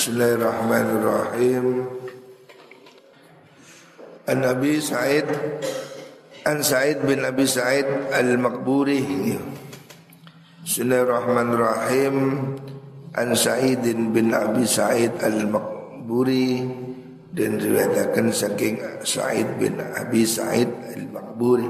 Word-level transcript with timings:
Bismillahirrahmanirrahim. 0.00 1.84
An 4.32 4.38
Nabi 4.40 4.80
Sa'id 4.80 5.28
An 6.48 6.64
Sa'id 6.64 7.04
bin 7.04 7.20
Abi 7.20 7.44
Sa'id 7.44 7.84
Al-Maqburi. 8.08 9.36
Bismillahirrahmanirrahim. 10.64 12.16
An 13.12 13.28
Sa'id 13.36 13.84
bin 13.84 14.32
Abi 14.32 14.64
Sa'id 14.64 15.20
Al-Maqburi. 15.20 16.64
Dan 17.36 17.60
riwayatkan 17.60 18.32
saking 18.32 19.04
Sa'id 19.04 19.60
bin 19.60 19.84
Abi 19.84 20.24
Sa'id 20.24 20.96
Al-Maqburi. 20.96 21.68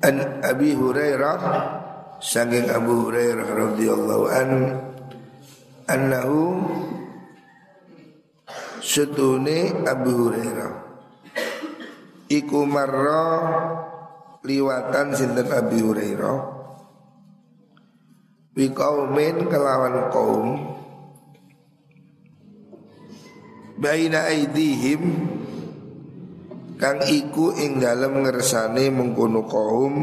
An 0.00 0.16
Abi 0.40 0.72
Hurairah 0.72 1.40
saking 2.24 2.72
Abu 2.72 3.12
Hurairah 3.12 3.52
radhiyallahu 3.52 4.24
an 4.32 4.50
annahu 5.88 6.64
setune 8.84 9.84
Abu 9.84 10.10
Hurairah. 10.28 10.72
Iku 12.28 12.64
marra 12.64 13.26
liwatan 14.44 15.12
sinten 15.12 15.48
Abu 15.48 15.92
Hurairah? 15.92 16.38
Bi 18.54 18.70
kelawan 18.70 20.14
kaum. 20.14 20.48
Baina 23.74 24.30
aidihim 24.30 25.02
kang 26.78 27.02
iku 27.02 27.50
ing 27.58 27.82
dalem 27.82 28.22
ngersane 28.22 28.88
mengkono 28.88 29.42
kaum. 29.44 29.94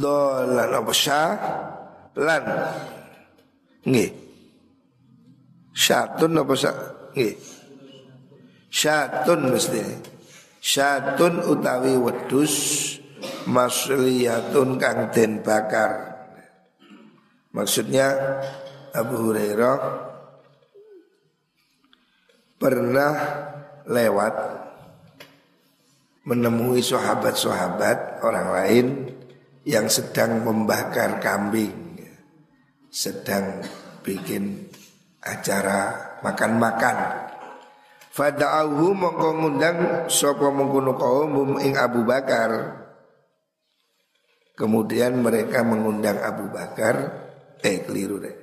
Dolan 0.00 0.70
apa? 0.76 0.94
Lan 2.14 2.44
Nggih. 3.84 4.10
Syatun 5.72 6.36
apa 6.36 6.54
sa? 6.56 6.70
Nggih. 7.16 7.36
Syatun 8.68 9.40
mesti. 9.48 9.80
Syatun 10.60 11.40
utawi 11.48 11.96
wedus 11.96 12.54
masliyatun 13.48 14.76
kang 14.76 15.08
den 15.08 15.40
bakar. 15.40 16.12
Maksudnya 17.50 18.12
Abu 18.92 19.32
Hurairah 19.32 19.78
pernah 22.60 23.14
lewat 23.88 24.34
menemui 26.28 26.84
sahabat-sahabat 26.84 28.20
orang 28.20 28.48
lain 28.52 28.86
yang 29.64 29.88
sedang 29.88 30.44
membakar 30.44 31.18
kambing 31.18 31.79
sedang 32.90 33.62
bikin 34.02 34.66
acara 35.22 36.18
makan-makan. 36.26 37.30
Fada'ahu 38.10 38.90
mongko 38.90 39.28
ngundang 39.38 39.78
sapa 40.10 40.50
mengkono 40.50 40.98
kaum 40.98 41.56
ing 41.62 41.78
Abu 41.78 42.02
Bakar. 42.02 42.82
Kemudian 44.58 45.22
mereka 45.22 45.62
mengundang 45.64 46.20
Abu 46.20 46.50
Bakar, 46.50 46.94
eh 47.62 47.80
keliru 47.86 48.20
deh. 48.20 48.36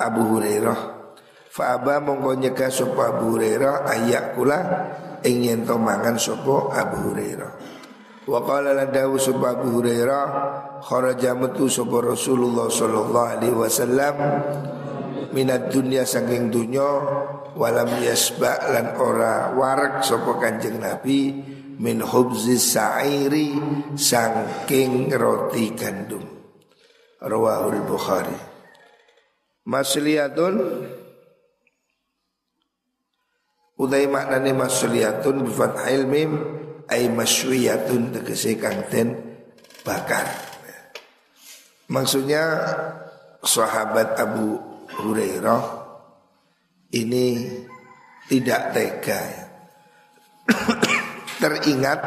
Abu 0.00 0.34
Hurairah. 0.34 1.04
Fa'aba 1.52 2.00
mongko 2.00 2.40
nyegah 2.40 2.72
sapa 2.72 3.12
Abu 3.12 3.36
Hurairah 3.36 3.86
ayak 3.92 4.34
kula 4.34 4.58
ing 5.20 5.44
yen 5.44 5.68
mangan 5.68 6.16
Abu 6.16 6.96
Hurairah. 7.12 7.50
Wa 8.22 8.38
qala 8.46 8.70
ladawu 8.70 9.18
sapa 9.18 9.58
Abu 9.58 9.82
Hurairah 9.82 10.26
kharaja 10.78 11.34
metu 11.34 11.66
sapa 11.66 11.98
Rasulullah 11.98 12.70
sallallahu 12.70 13.30
alaihi 13.34 13.58
wasallam 13.58 14.14
minat 15.34 15.74
dunia 15.74 16.06
saking 16.06 16.46
dunya 16.46 16.86
walam 17.58 17.90
yasba 17.98 18.70
lan 18.70 18.94
ora 18.94 19.50
warak 19.58 20.06
sapa 20.06 20.38
Kanjeng 20.38 20.78
Nabi 20.78 21.34
min 21.82 21.98
hubzi 21.98 22.62
sa'iri 22.62 23.58
saking 23.98 25.10
roti 25.10 25.74
gandum. 25.74 26.22
Rawahul 27.18 27.82
Bukhari. 27.86 28.38
Masliyatun 29.66 30.54
Udai 33.82 34.06
maknane 34.06 34.54
masliyatun 34.54 35.42
bifathil 35.42 36.06
mim 36.06 36.61
ay 36.90 37.10
masywiyatun 37.12 38.14
tegese 38.14 38.58
kang 38.58 38.86
den 38.90 39.38
bakar 39.82 40.52
Maksudnya 41.92 42.44
sahabat 43.44 44.16
Abu 44.16 44.56
Hurairah 44.96 45.62
ini 46.96 47.52
tidak 48.32 48.72
tega. 48.72 49.20
Teringat 51.42 52.00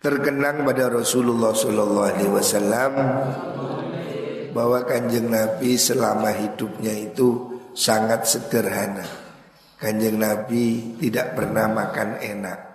terkenang 0.00 0.64
pada 0.64 0.88
Rasulullah 0.88 1.52
Sallallahu 1.52 2.08
Alaihi 2.16 2.32
Wasallam 2.32 2.92
bahwa 4.56 4.88
kanjeng 4.88 5.28
Nabi 5.28 5.76
selama 5.76 6.32
hidupnya 6.32 6.96
itu 6.96 7.60
sangat 7.76 8.24
sederhana. 8.24 9.04
Kanjeng 9.76 10.16
Nabi 10.16 10.96
tidak 10.96 11.36
pernah 11.36 11.68
makan 11.68 12.24
enak. 12.24 12.71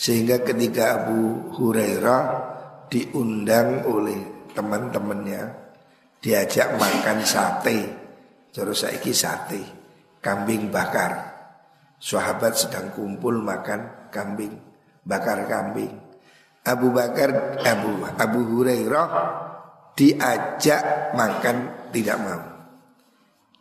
Sehingga 0.00 0.40
ketika 0.40 1.04
Abu 1.04 1.52
Hurairah 1.60 2.22
diundang 2.88 3.84
oleh 3.84 4.48
teman-temannya 4.56 5.42
diajak 6.24 6.80
makan 6.80 7.20
sate. 7.20 8.00
Terus 8.48 8.80
saiki 8.80 9.12
sate, 9.12 9.60
kambing 10.24 10.72
bakar. 10.72 11.36
Sahabat 12.00 12.56
sedang 12.56 12.96
kumpul 12.96 13.44
makan 13.44 14.08
kambing, 14.08 14.56
bakar 15.04 15.44
kambing. 15.44 15.92
Abu 16.60 16.92
Bakar 16.92 17.60
Abu 17.64 18.04
Abu 18.04 18.40
Hurairah 18.44 19.08
diajak 19.96 21.12
makan 21.16 21.88
tidak 21.92 22.18
mau. 22.20 22.42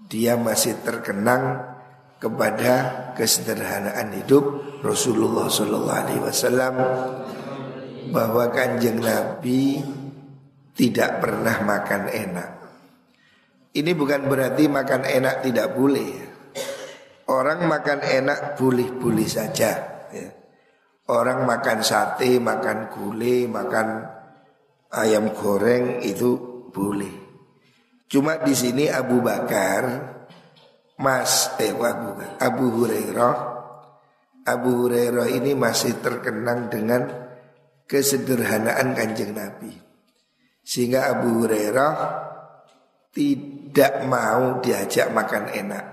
Dia 0.08 0.36
masih 0.36 0.80
terkenang 0.84 1.69
kepada 2.20 2.74
kesederhanaan 3.16 4.12
hidup 4.14 4.80
Rasulullah 4.84 5.48
Shallallahu 5.48 6.00
Alaihi 6.04 6.22
Wasallam 6.22 6.76
bahwa 8.12 8.52
kanjeng 8.52 9.00
Nabi 9.00 9.80
tidak 10.76 11.24
pernah 11.24 11.64
makan 11.64 12.04
enak. 12.12 12.50
Ini 13.76 13.92
bukan 13.96 14.28
berarti 14.28 14.68
makan 14.68 15.04
enak 15.08 15.36
tidak 15.48 15.76
boleh. 15.76 16.12
Orang 17.30 17.70
makan 17.70 18.02
enak 18.02 18.58
boleh-boleh 18.58 19.28
saja. 19.30 19.72
Ya. 20.10 20.30
Orang 21.10 21.46
makan 21.46 21.86
sate, 21.86 22.42
makan 22.42 22.90
gulai, 22.90 23.46
makan 23.46 24.02
ayam 24.90 25.30
goreng 25.38 26.02
itu 26.02 26.38
boleh. 26.74 27.14
Cuma 28.10 28.42
di 28.42 28.58
sini 28.58 28.90
Abu 28.90 29.22
Bakar, 29.22 30.18
Mas 31.00 31.56
eh 31.64 31.72
Abu, 31.72 32.20
Abu 32.44 32.66
Hurairah, 32.76 33.36
Abu 34.44 34.70
Hurairah 34.84 35.32
ini 35.32 35.56
masih 35.56 35.96
terkenang 36.04 36.68
dengan 36.68 37.08
kesederhanaan 37.88 38.92
kanjeng 38.92 39.32
Nabi. 39.32 39.72
Sehingga 40.60 41.08
Abu 41.08 41.44
Hurairah 41.44 41.94
tidak 43.16 44.06
mau 44.06 44.60
diajak 44.60 45.08
makan 45.16 45.50
enak. 45.56 45.86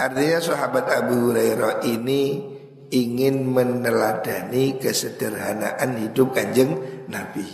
Artinya 0.00 0.40
sahabat 0.40 0.88
Abu 0.88 1.30
Hurairah 1.30 1.84
ini 1.84 2.42
ingin 2.90 3.44
meneladani 3.44 4.80
kesederhanaan 4.80 6.00
hidup 6.00 6.32
kanjeng 6.32 6.80
Nabi. 7.12 7.44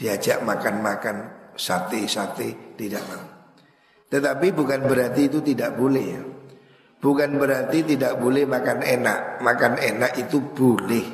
Diajak 0.00 0.40
makan-makan 0.40 1.52
sate-sate 1.52 2.74
tidak 2.80 3.04
mau. 3.06 3.39
Tetapi 4.10 4.50
bukan 4.50 4.90
berarti 4.90 5.30
itu 5.30 5.38
tidak 5.38 5.78
boleh 5.78 6.04
ya. 6.04 6.22
Bukan 7.00 7.38
berarti 7.38 7.86
tidak 7.86 8.18
boleh 8.18 8.44
makan 8.44 8.82
enak. 8.82 9.40
Makan 9.40 9.78
enak 9.78 10.12
itu 10.18 10.42
boleh. 10.42 11.06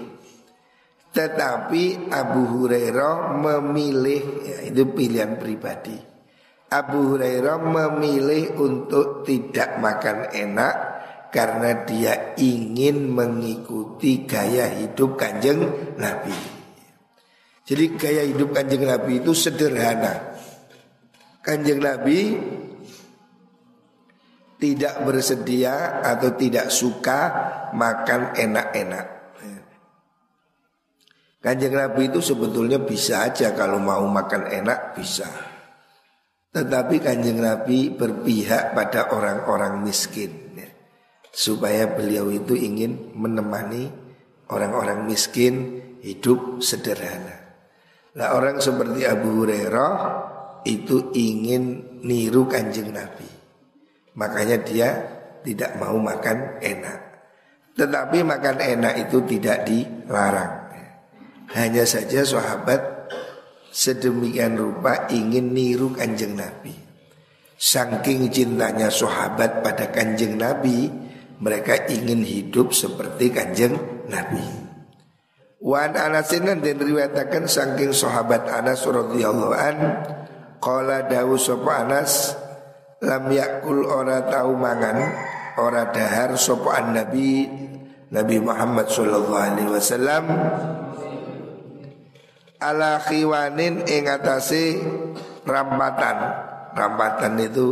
Tetapi 1.13 2.13
Abu 2.13 2.43
Hurairah 2.45 3.37
memilih 3.41 4.23
ya, 4.45 4.59
itu 4.69 4.83
pilihan 4.91 5.37
pribadi. 5.37 5.97
Abu 6.73 7.15
Hurairah 7.15 7.63
memilih 7.63 8.59
untuk 8.59 9.23
tidak 9.23 9.79
makan 9.79 10.35
enak 10.35 10.75
karena 11.31 11.85
dia 11.87 12.35
ingin 12.37 13.13
mengikuti 13.13 14.27
gaya 14.27 14.73
hidup 14.73 15.15
kanjeng 15.15 15.63
Nabi. 16.01 16.35
Jadi 17.67 17.85
gaya 17.95 18.23
hidup 18.27 18.53
kanjeng 18.53 18.85
Nabi 18.85 19.23
itu 19.23 19.33
sederhana. 19.33 20.37
Kanjeng 21.41 21.79
Nabi 21.79 22.19
tidak 24.57 25.05
bersedia 25.05 26.01
atau 26.01 26.33
tidak 26.33 26.73
suka 26.73 27.21
makan 27.77 28.33
enak-enak. 28.37 29.07
Kanjeng 31.41 31.79
Nabi 31.79 32.11
itu 32.11 32.19
sebetulnya 32.19 32.83
bisa 32.83 33.23
aja 33.23 33.55
kalau 33.55 33.79
mau 33.79 34.03
makan 34.09 34.51
enak 34.51 34.99
bisa. 34.99 35.31
Tetapi 36.51 36.99
kanjeng 36.99 37.39
Nabi 37.39 37.93
berpihak 37.93 38.75
pada 38.75 39.15
orang-orang 39.15 39.85
miskin 39.85 40.57
ya. 40.57 40.67
Supaya 41.31 41.87
beliau 41.93 42.33
itu 42.33 42.57
ingin 42.57 43.15
menemani 43.15 43.93
orang-orang 44.51 45.07
miskin 45.07 45.85
hidup 46.01 46.65
sederhana 46.65 47.47
Nah 48.17 48.33
orang 48.33 48.65
seperti 48.65 49.05
Abu 49.05 49.45
Hurairah 49.45 49.95
itu 50.65 51.13
ingin 51.13 52.01
niru 52.01 52.49
kanjeng 52.49 52.89
Nabi 52.91 53.36
Makanya 54.17 54.57
dia 54.65 54.89
tidak 55.45 55.77
mau 55.77 56.01
makan 56.01 56.59
enak 56.59 56.99
Tetapi 57.77 58.25
makan 58.25 58.57
enak 58.59 58.95
itu 59.09 59.21
tidak 59.29 59.69
dilarang 59.69 60.73
Hanya 61.53 61.85
saja 61.85 62.25
sahabat 62.25 62.97
sedemikian 63.77 64.57
rupa 64.57 65.05
ingin 65.13 65.53
niru 65.53 65.93
kanjeng 65.93 66.33
Nabi. 66.33 66.73
Saking 67.61 68.33
cintanya 68.33 68.89
sahabat 68.89 69.61
pada 69.61 69.93
kanjeng 69.93 70.41
Nabi, 70.41 70.89
mereka 71.45 71.85
ingin 71.93 72.25
hidup 72.25 72.73
seperti 72.73 73.29
kanjeng 73.29 73.77
Nabi. 74.09 74.45
Wan 75.61 75.93
Anasin 75.93 76.49
dan 76.49 76.65
riwayatakan 76.65 77.49
saking 77.49 77.93
sahabat 77.93 78.49
Anas 78.49 78.85
radhiyallahu 78.85 79.57
an 79.57 79.77
qala 80.61 81.05
dawu 81.09 81.37
sapa 81.37 81.85
Anas 81.85 82.37
lam 83.05 83.25
yakul 83.29 83.85
ora 83.85 84.25
tau 84.25 84.57
mangan 84.57 84.99
ora 85.61 85.93
dahar 85.93 86.37
sapa 86.39 86.81
Nabi 86.81 87.49
Nabi 88.13 88.37
Muhammad 88.39 88.89
sallallahu 88.89 89.37
alaihi 89.37 89.71
wasallam 89.73 90.25
ala 92.61 93.01
khiwanin 93.01 93.85
ing 93.85 94.09
atase 94.09 94.81
rampatan. 95.47 96.17
Rampatan 96.77 97.41
itu 97.41 97.69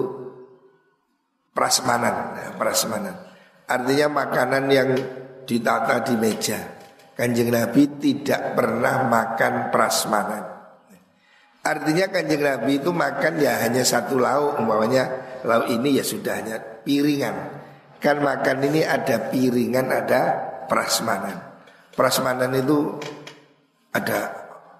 prasmanan, 1.53 2.41
ya, 2.41 2.49
prasmanan. 2.57 3.13
Artinya 3.69 4.25
makanan 4.25 4.65
yang 4.73 4.91
ditata 5.45 6.01
di 6.09 6.17
meja. 6.17 6.57
Kanjeng 7.13 7.53
Nabi 7.53 8.01
tidak 8.01 8.57
pernah 8.57 9.05
makan 9.05 9.69
prasmanan. 9.69 10.45
Artinya 11.65 12.13
kanjeng 12.13 12.45
Nabi 12.45 12.77
itu 12.77 12.93
makan 12.93 13.41
ya 13.41 13.65
hanya 13.65 13.81
satu 13.81 14.21
lauk, 14.21 14.61
umpamanya 14.61 15.09
lauk 15.49 15.73
ini 15.73 15.97
ya 15.97 16.05
sudah 16.05 16.37
hanya 16.37 16.61
piringan. 16.61 17.33
Kan 18.05 18.21
makan 18.21 18.69
ini 18.69 18.85
ada 18.85 19.33
piringan, 19.33 19.89
ada 19.89 20.21
prasmanan. 20.69 21.41
Prasmanan 21.97 22.53
itu 22.53 23.01
ada 23.97 24.29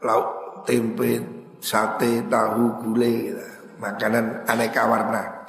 lauk 0.05 0.61
tempe, 0.69 1.25
sate, 1.65 2.21
tahu, 2.29 2.85
gulai, 2.85 3.33
gitu. 3.33 3.47
makanan 3.81 4.45
aneka 4.45 4.85
warna. 4.85 5.49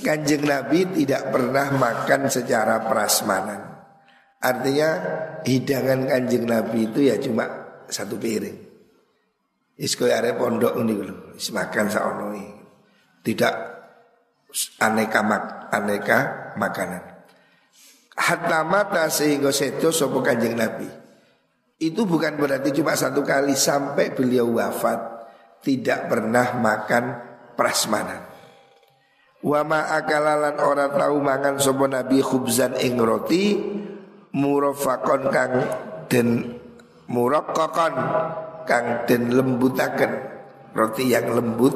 Kanjeng 0.00 0.48
Nabi 0.48 0.88
tidak 0.96 1.28
pernah 1.28 1.76
makan 1.76 2.32
secara 2.32 2.80
prasmanan. 2.88 3.60
Artinya 4.40 4.88
hidangan 5.44 6.08
kanjeng 6.08 6.48
Nabi 6.48 6.88
itu 6.88 7.04
ya 7.04 7.20
cuma 7.20 7.44
satu 7.84 8.16
piring. 8.16 8.63
Isko 9.74 10.06
are 10.06 10.38
pondok 10.38 10.78
ini 10.78 10.94
dulu, 10.94 11.34
makan 11.34 11.86
saonoi. 11.90 12.46
Tidak 13.24 13.54
aneka 14.78 15.20
mak 15.26 15.42
aneka 15.74 16.18
makanan. 16.54 17.02
Hatta 18.14 18.62
mata 18.62 19.10
sehingga 19.10 19.50
seto 19.50 19.90
sopo 19.90 20.22
kanjeng 20.22 20.54
Nabi. 20.54 20.86
Itu 21.82 22.06
bukan 22.06 22.38
berarti 22.38 22.70
cuma 22.70 22.94
satu 22.94 23.26
kali 23.26 23.58
sampai 23.58 24.14
beliau 24.14 24.54
wafat 24.62 25.26
tidak 25.66 26.06
pernah 26.06 26.54
makan 26.54 27.04
prasmanan. 27.58 28.30
Wama 29.42 29.90
akalalan 29.92 30.56
orang 30.62 30.94
tahu 30.94 31.16
mangan 31.20 31.58
sopo 31.58 31.84
nabi 31.84 32.22
khubzan 32.22 32.78
ing 32.80 32.96
roti 32.96 33.60
murofakon 34.32 35.22
kang 35.28 35.52
den 36.08 36.56
murokokon 37.10 37.92
kang 38.66 39.08
den 39.08 39.32
lembutaken 39.32 40.12
roti 40.74 41.14
yang 41.14 41.30
lembut. 41.30 41.74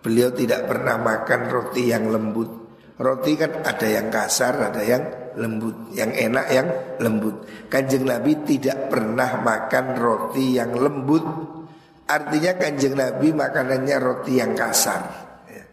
Beliau 0.00 0.32
tidak 0.32 0.64
pernah 0.64 0.96
makan 0.96 1.40
roti 1.52 1.92
yang 1.92 2.08
lembut. 2.08 2.48
Roti 3.00 3.32
kan 3.36 3.64
ada 3.64 3.88
yang 3.88 4.12
kasar, 4.12 4.72
ada 4.72 4.80
yang 4.84 5.04
lembut, 5.36 5.92
yang 5.96 6.12
enak 6.12 6.46
yang 6.52 6.68
lembut. 7.00 7.48
Kanjeng 7.72 8.04
Nabi 8.04 8.44
tidak 8.44 8.92
pernah 8.92 9.40
makan 9.40 9.96
roti 9.96 10.56
yang 10.56 10.72
lembut. 10.76 11.24
Artinya 12.08 12.56
kanjeng 12.56 12.96
Nabi 12.96 13.32
makanannya 13.32 13.96
roti 14.00 14.40
yang 14.40 14.52
kasar. 14.56 15.02
Ya. 15.48 15.64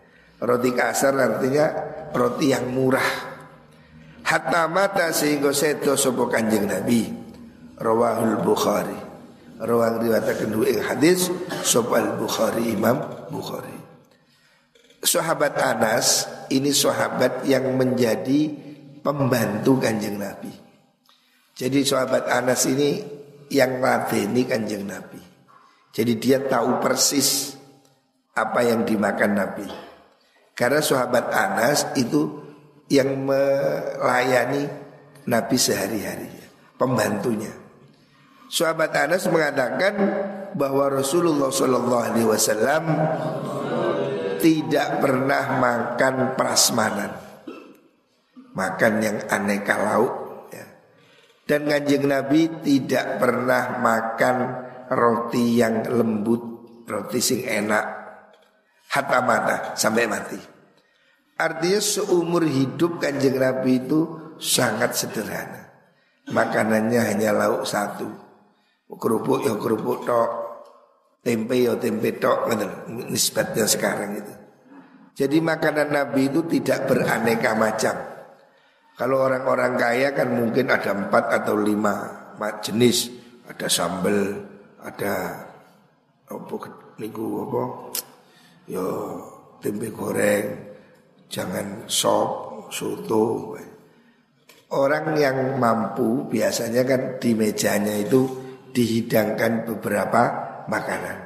Roti 0.44 0.72
kasar 0.76 1.16
artinya 1.18 1.66
roti 2.14 2.52
yang 2.52 2.72
murah. 2.72 3.10
Hatta 4.28 4.68
mata 4.68 5.16
sehingga 5.16 5.56
seto 5.56 5.96
sopo 5.96 6.28
kanjeng 6.28 6.68
Nabi. 6.68 7.08
Rawahul 7.80 8.44
Bukhari. 8.44 9.07
Rawang 9.58 10.06
riwayat 10.06 10.38
kedua 10.38 10.70
yang 10.70 10.86
hadis 10.86 11.34
sopo 11.66 11.98
al 11.98 12.14
Bukhari 12.14 12.78
Imam 12.78 13.02
Bukhari. 13.34 13.74
Sahabat 15.02 15.58
Anas 15.58 16.30
ini 16.54 16.70
sahabat 16.70 17.42
yang 17.50 17.74
menjadi 17.74 18.54
pembantu 19.02 19.82
kanjeng 19.82 20.22
Nabi. 20.22 20.54
Jadi 21.58 21.82
sahabat 21.82 22.30
Anas 22.30 22.70
ini 22.70 23.02
yang 23.50 23.82
ladeni 23.82 24.46
kanjeng 24.46 24.86
Nabi. 24.86 25.22
Jadi 25.90 26.14
dia 26.22 26.38
tahu 26.46 26.78
persis 26.78 27.58
apa 28.38 28.62
yang 28.62 28.86
dimakan 28.86 29.32
Nabi. 29.34 29.68
Karena 30.54 30.86
sahabat 30.86 31.34
Anas 31.34 31.98
itu 31.98 32.46
yang 32.94 33.26
melayani 33.26 34.70
Nabi 35.26 35.58
sehari-hari, 35.58 36.30
pembantunya. 36.78 37.67
Sahabat 38.48 38.96
Anas 38.96 39.28
mengatakan 39.28 39.94
bahwa 40.56 40.88
Rasulullah 40.88 41.52
Shallallahu 41.52 42.04
Alaihi 42.12 42.28
Wasallam 42.28 42.84
tidak 44.40 45.04
pernah 45.04 45.44
makan 45.60 46.38
prasmanan 46.40 47.28
makan 48.58 48.94
yang 49.06 49.18
aneka 49.30 49.78
lauk 49.78 50.14
ya. 50.50 50.66
Dan 51.46 51.70
kanjeng 51.70 52.10
Nabi 52.10 52.50
tidak 52.66 53.22
pernah 53.22 53.78
makan 53.78 54.38
roti 54.90 55.62
yang 55.62 55.86
lembut, 55.86 56.42
roti 56.90 57.22
sing 57.22 57.46
enak 57.46 57.86
hatta 58.90 59.22
mata 59.22 59.78
sampai 59.78 60.10
mati. 60.10 60.42
Artinya 61.38 61.78
seumur 61.78 62.50
hidup 62.50 62.98
kanjeng 62.98 63.38
Nabi 63.38 63.86
itu 63.86 64.34
sangat 64.42 64.98
sederhana. 64.98 65.70
Makanannya 66.34 66.98
hanya 67.14 67.30
lauk 67.30 67.64
satu. 67.64 68.27
Kerupuk 68.88 69.44
ya 69.44 69.60
kerupuk 69.60 70.08
tok, 70.08 70.30
tempe 71.20 71.60
ya 71.60 71.76
tempe 71.76 72.16
tok, 72.16 72.56
nisbatnya 73.12 73.68
sekarang 73.68 74.24
itu. 74.24 74.34
Jadi 75.18 75.44
makanan 75.44 75.92
Nabi 75.92 76.32
itu 76.32 76.46
tidak 76.48 76.88
beraneka 76.88 77.52
macam. 77.58 77.96
Kalau 78.96 79.28
orang-orang 79.28 79.76
kaya 79.76 80.10
kan 80.16 80.32
mungkin 80.32 80.72
ada 80.72 80.96
empat 80.96 81.44
atau 81.44 81.60
lima 81.60 81.94
jenis. 82.64 83.12
Ada 83.48 83.68
sambal, 83.68 84.44
ada 84.84 85.46
apa 86.28 86.56
niku 87.00 87.48
apa? 87.48 87.64
Yo 88.68 88.88
tempe 89.60 89.92
goreng, 89.92 90.46
jangan 91.28 91.88
sop, 91.92 92.72
soto. 92.72 93.56
Orang 94.68 95.16
yang 95.16 95.56
mampu 95.56 96.28
biasanya 96.28 96.84
kan 96.84 97.20
di 97.24 97.32
mejanya 97.32 97.96
itu 97.96 98.47
dihidangkan 98.78 99.66
beberapa 99.66 100.22
makanan. 100.70 101.18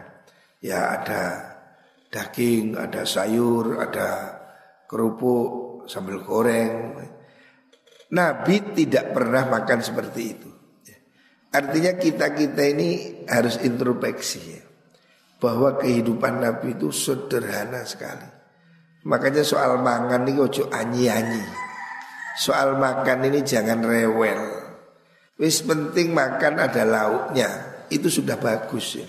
Ya 0.63 0.95
ada 0.95 1.21
daging, 2.07 2.79
ada 2.79 3.03
sayur, 3.03 3.83
ada 3.83 4.39
kerupuk, 4.87 5.83
sambal 5.91 6.23
goreng, 6.23 6.95
Nabi 8.11 8.75
tidak 8.75 9.15
pernah 9.15 9.47
makan 9.47 9.79
seperti 9.79 10.21
itu. 10.23 10.49
Artinya 11.51 11.99
kita-kita 11.99 12.63
ini 12.63 12.89
harus 13.27 13.59
introspeksi 13.59 14.39
ya. 14.55 14.63
Bahwa 15.41 15.75
kehidupan 15.75 16.39
Nabi 16.43 16.75
itu 16.79 16.93
sederhana 16.93 17.83
sekali. 17.83 18.27
Makanya 19.07 19.41
soal 19.41 19.81
makan 19.81 20.27
ini 20.27 20.37
ojo 20.37 20.69
anyi-anyi. 20.69 21.43
Soal 22.37 22.77
makan 22.77 23.27
ini 23.31 23.41
jangan 23.43 23.81
rewel. 23.83 24.60
Wis 25.41 25.65
penting 25.65 26.13
makan 26.13 26.61
ada 26.61 26.85
lauknya. 26.85 27.49
Itu 27.89 28.13
sudah 28.13 28.37
bagus 28.37 29.01
ya. 29.01 29.07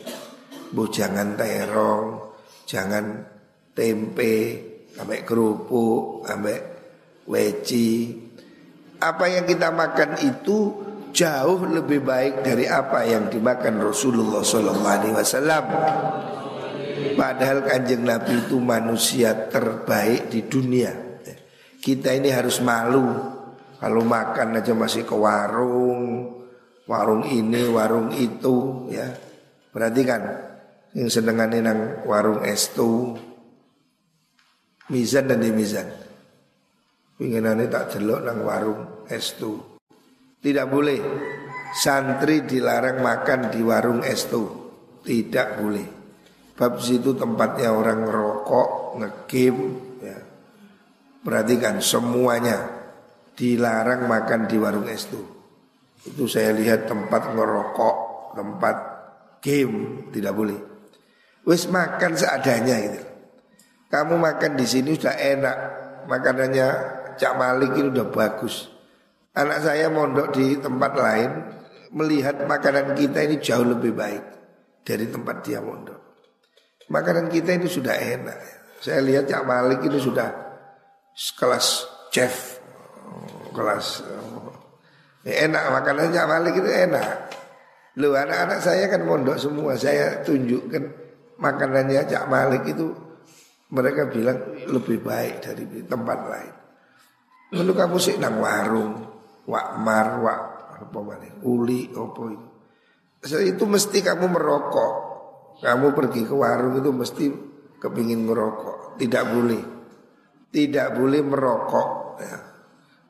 Bu 0.72 0.88
jangan 0.88 1.36
terong, 1.36 2.32
jangan 2.64 3.20
tempe, 3.76 4.36
sampai 4.96 5.20
kerupuk, 5.28 6.24
sampai 6.24 6.56
weci, 7.28 8.16
apa 9.02 9.24
yang 9.28 9.44
kita 9.44 9.68
makan 9.74 10.16
itu 10.24 10.58
jauh 11.12 11.60
lebih 11.68 12.00
baik 12.00 12.46
dari 12.46 12.64
apa 12.64 13.04
yang 13.04 13.28
dimakan 13.28 13.82
Rasulullah 13.82 14.40
Wasallam. 14.40 15.64
Padahal 17.12 17.66
kanjeng 17.68 18.08
Nabi 18.08 18.46
itu 18.46 18.56
manusia 18.62 19.50
terbaik 19.50 20.32
di 20.32 20.48
dunia 20.48 20.94
Kita 21.82 22.14
ini 22.14 22.30
harus 22.30 22.62
malu 22.62 23.31
Kalau 23.82 24.06
makan 24.06 24.62
aja 24.62 24.70
masih 24.78 25.02
ke 25.02 25.10
warung 25.18 26.30
Warung 26.86 27.26
ini, 27.26 27.66
warung 27.66 28.14
itu 28.14 28.86
ya. 28.94 29.10
Berarti 29.74 30.02
kan 30.06 30.22
Yang 30.94 31.18
senengannya 31.18 31.58
nang 31.66 31.80
warung 32.06 32.46
estu 32.46 33.18
Mizan 34.86 35.26
dan 35.26 35.42
di 35.42 35.50
mizan 35.50 35.90
Pinginannya 37.18 37.66
tak 37.66 37.98
jelok 37.98 38.22
nang 38.22 38.38
warung 38.46 38.80
estu 39.10 39.58
Tidak 40.38 40.66
boleh. 40.70 41.02
Santri 41.74 42.46
dilarang 42.46 43.02
makan 43.02 43.50
di 43.50 43.66
warung 43.66 44.06
estu 44.06 44.46
Tidak 45.02 45.58
boleh. 45.58 45.88
Bab 46.54 46.78
situ 46.78 47.18
tempatnya 47.18 47.74
orang 47.74 48.06
ngerokok, 48.06 48.70
ngekim 49.02 49.56
ya. 49.98 50.18
Perhatikan 51.26 51.82
semuanya 51.82 52.71
Dilarang 53.32 54.06
makan 54.06 54.44
di 54.46 54.56
warung 54.60 54.88
estu 54.88 55.20
Itu 56.04 56.28
saya 56.28 56.52
lihat 56.52 56.86
tempat 56.86 57.32
ngerokok 57.32 57.96
Tempat 58.36 58.76
game 59.40 60.08
Tidak 60.12 60.32
boleh. 60.32 60.58
Wis 61.42 61.66
makan 61.66 62.14
seadanya 62.14 62.76
gitu. 62.78 63.02
Kamu 63.90 64.14
makan 64.14 64.54
di 64.54 64.62
sini 64.62 64.94
sudah 64.94 65.18
enak 65.18 65.56
Makanannya 66.06 66.68
Cak 67.16 67.34
Malik 67.36 67.76
itu 67.76 67.92
udah 67.92 68.08
bagus. 68.08 68.68
Anak 69.32 69.64
saya 69.64 69.88
mondok 69.88 70.34
di 70.36 70.56
tempat 70.60 70.92
lain 70.96 71.30
melihat 71.92 72.44
makanan 72.44 72.96
kita 72.96 73.24
ini 73.24 73.36
jauh 73.40 73.64
lebih 73.64 73.92
baik 73.96 74.24
dari 74.84 75.08
tempat 75.08 75.44
dia 75.44 75.60
mondok. 75.60 76.00
Makanan 76.92 77.32
kita 77.32 77.56
ini 77.56 77.68
sudah 77.68 77.96
enak. 77.96 78.38
Saya 78.82 79.00
lihat 79.00 79.30
Cak 79.30 79.44
Malik 79.46 79.80
itu 79.86 80.02
sudah 80.02 80.28
kelas 81.38 81.86
chef, 82.10 82.51
kelas 83.52 84.04
ya 85.22 85.32
enak 85.46 85.64
makanan 85.70 86.10
Cak 86.10 86.26
Malik 86.26 86.54
itu 86.58 86.70
enak. 86.70 87.08
Lu 88.00 88.16
anak-anak 88.16 88.58
saya 88.58 88.88
kan 88.88 89.04
mondok 89.04 89.38
semua. 89.38 89.76
Saya 89.78 90.24
tunjukkan 90.24 90.82
makanannya 91.38 92.02
Cak 92.08 92.24
Malik 92.26 92.66
itu 92.66 92.90
mereka 93.72 94.08
bilang 94.10 94.38
lebih 94.68 95.00
baik 95.00 95.44
dari 95.44 95.64
tempat 95.86 96.18
lain. 96.26 96.54
Lalu 97.52 97.72
kamu 97.76 97.96
sih 98.00 98.16
nang 98.16 98.40
warung, 98.40 98.92
wakmar, 99.44 100.08
wak 100.24 100.40
apa 100.82 100.98
mana? 101.04 101.28
Uli 101.44 101.92
apa 101.92 102.22
itu. 102.32 102.48
So, 103.22 103.38
itu 103.38 103.62
mesti 103.68 104.02
kamu 104.02 104.34
merokok. 104.34 104.92
Kamu 105.62 105.94
pergi 105.94 106.26
ke 106.26 106.34
warung 106.34 106.80
itu 106.82 106.90
mesti 106.90 107.24
kepingin 107.78 108.26
merokok. 108.26 108.98
Tidak 108.98 109.24
boleh. 109.30 109.62
Tidak 110.50 110.88
boleh 110.98 111.20
merokok. 111.22 111.88
Ya. 112.18 112.51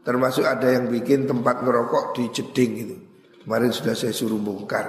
Termasuk 0.03 0.43
ada 0.43 0.67
yang 0.67 0.91
bikin 0.91 1.31
tempat 1.31 1.63
ngerokok 1.63 2.19
di 2.19 2.25
jeding 2.35 2.73
itu. 2.75 2.97
Kemarin 3.47 3.71
sudah 3.71 3.95
saya 3.95 4.11
suruh 4.11 4.39
bongkar. 4.39 4.87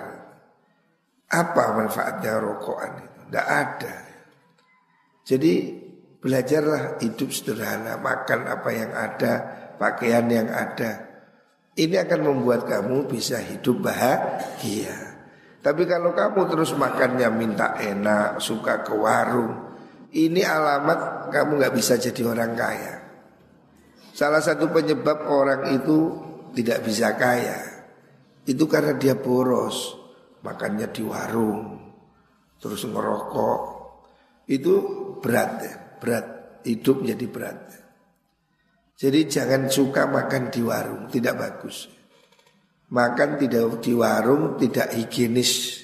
Apa 1.29 1.63
manfaatnya 1.77 2.37
rokokan 2.41 2.91
itu? 3.01 3.19
Tidak 3.29 3.47
ada. 3.49 3.95
Jadi 5.25 5.53
belajarlah 6.21 7.01
hidup 7.01 7.29
sederhana, 7.33 7.97
makan 7.97 8.45
apa 8.45 8.69
yang 8.73 8.91
ada, 8.93 9.33
pakaian 9.77 10.25
yang 10.29 10.49
ada. 10.49 11.09
Ini 11.73 12.05
akan 12.05 12.21
membuat 12.21 12.69
kamu 12.69 13.09
bisa 13.09 13.41
hidup 13.41 13.81
bahagia. 13.81 14.93
Tapi 15.63 15.87
kalau 15.89 16.13
kamu 16.13 16.41
terus 16.53 16.75
makannya 16.77 17.29
minta 17.33 17.73
enak, 17.79 18.37
suka 18.37 18.85
ke 18.85 18.93
warung, 18.93 19.73
ini 20.13 20.45
alamat 20.45 21.31
kamu 21.33 21.57
nggak 21.57 21.73
bisa 21.73 21.97
jadi 21.97 22.21
orang 22.29 22.53
kaya. 22.53 23.02
Salah 24.13 24.45
satu 24.45 24.69
penyebab 24.69 25.25
orang 25.25 25.73
itu 25.73 26.21
tidak 26.53 26.85
bisa 26.85 27.17
kaya 27.17 27.73
itu 28.43 28.67
karena 28.67 28.99
dia 28.99 29.15
boros, 29.15 29.95
makannya 30.43 30.91
di 30.91 30.99
warung, 30.99 31.79
terus 32.59 32.83
ngerokok. 32.83 33.61
Itu 34.51 34.73
berat 35.23 35.51
ya, 35.63 35.73
berat 36.03 36.25
hidup 36.67 37.07
jadi 37.07 37.25
berat. 37.31 37.59
Jadi 38.99 39.19
jangan 39.31 39.71
suka 39.71 40.11
makan 40.11 40.51
di 40.51 40.59
warung, 40.59 41.07
tidak 41.07 41.35
bagus. 41.39 41.87
Makan 42.91 43.39
tidak 43.39 43.79
di 43.79 43.95
warung 43.95 44.59
tidak 44.59 44.91
higienis. 44.91 45.81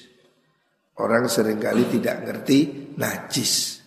Orang 1.00 1.32
sering 1.32 1.56
kali 1.56 1.88
tidak 1.88 2.28
ngerti 2.28 2.92
najis. 3.00 3.80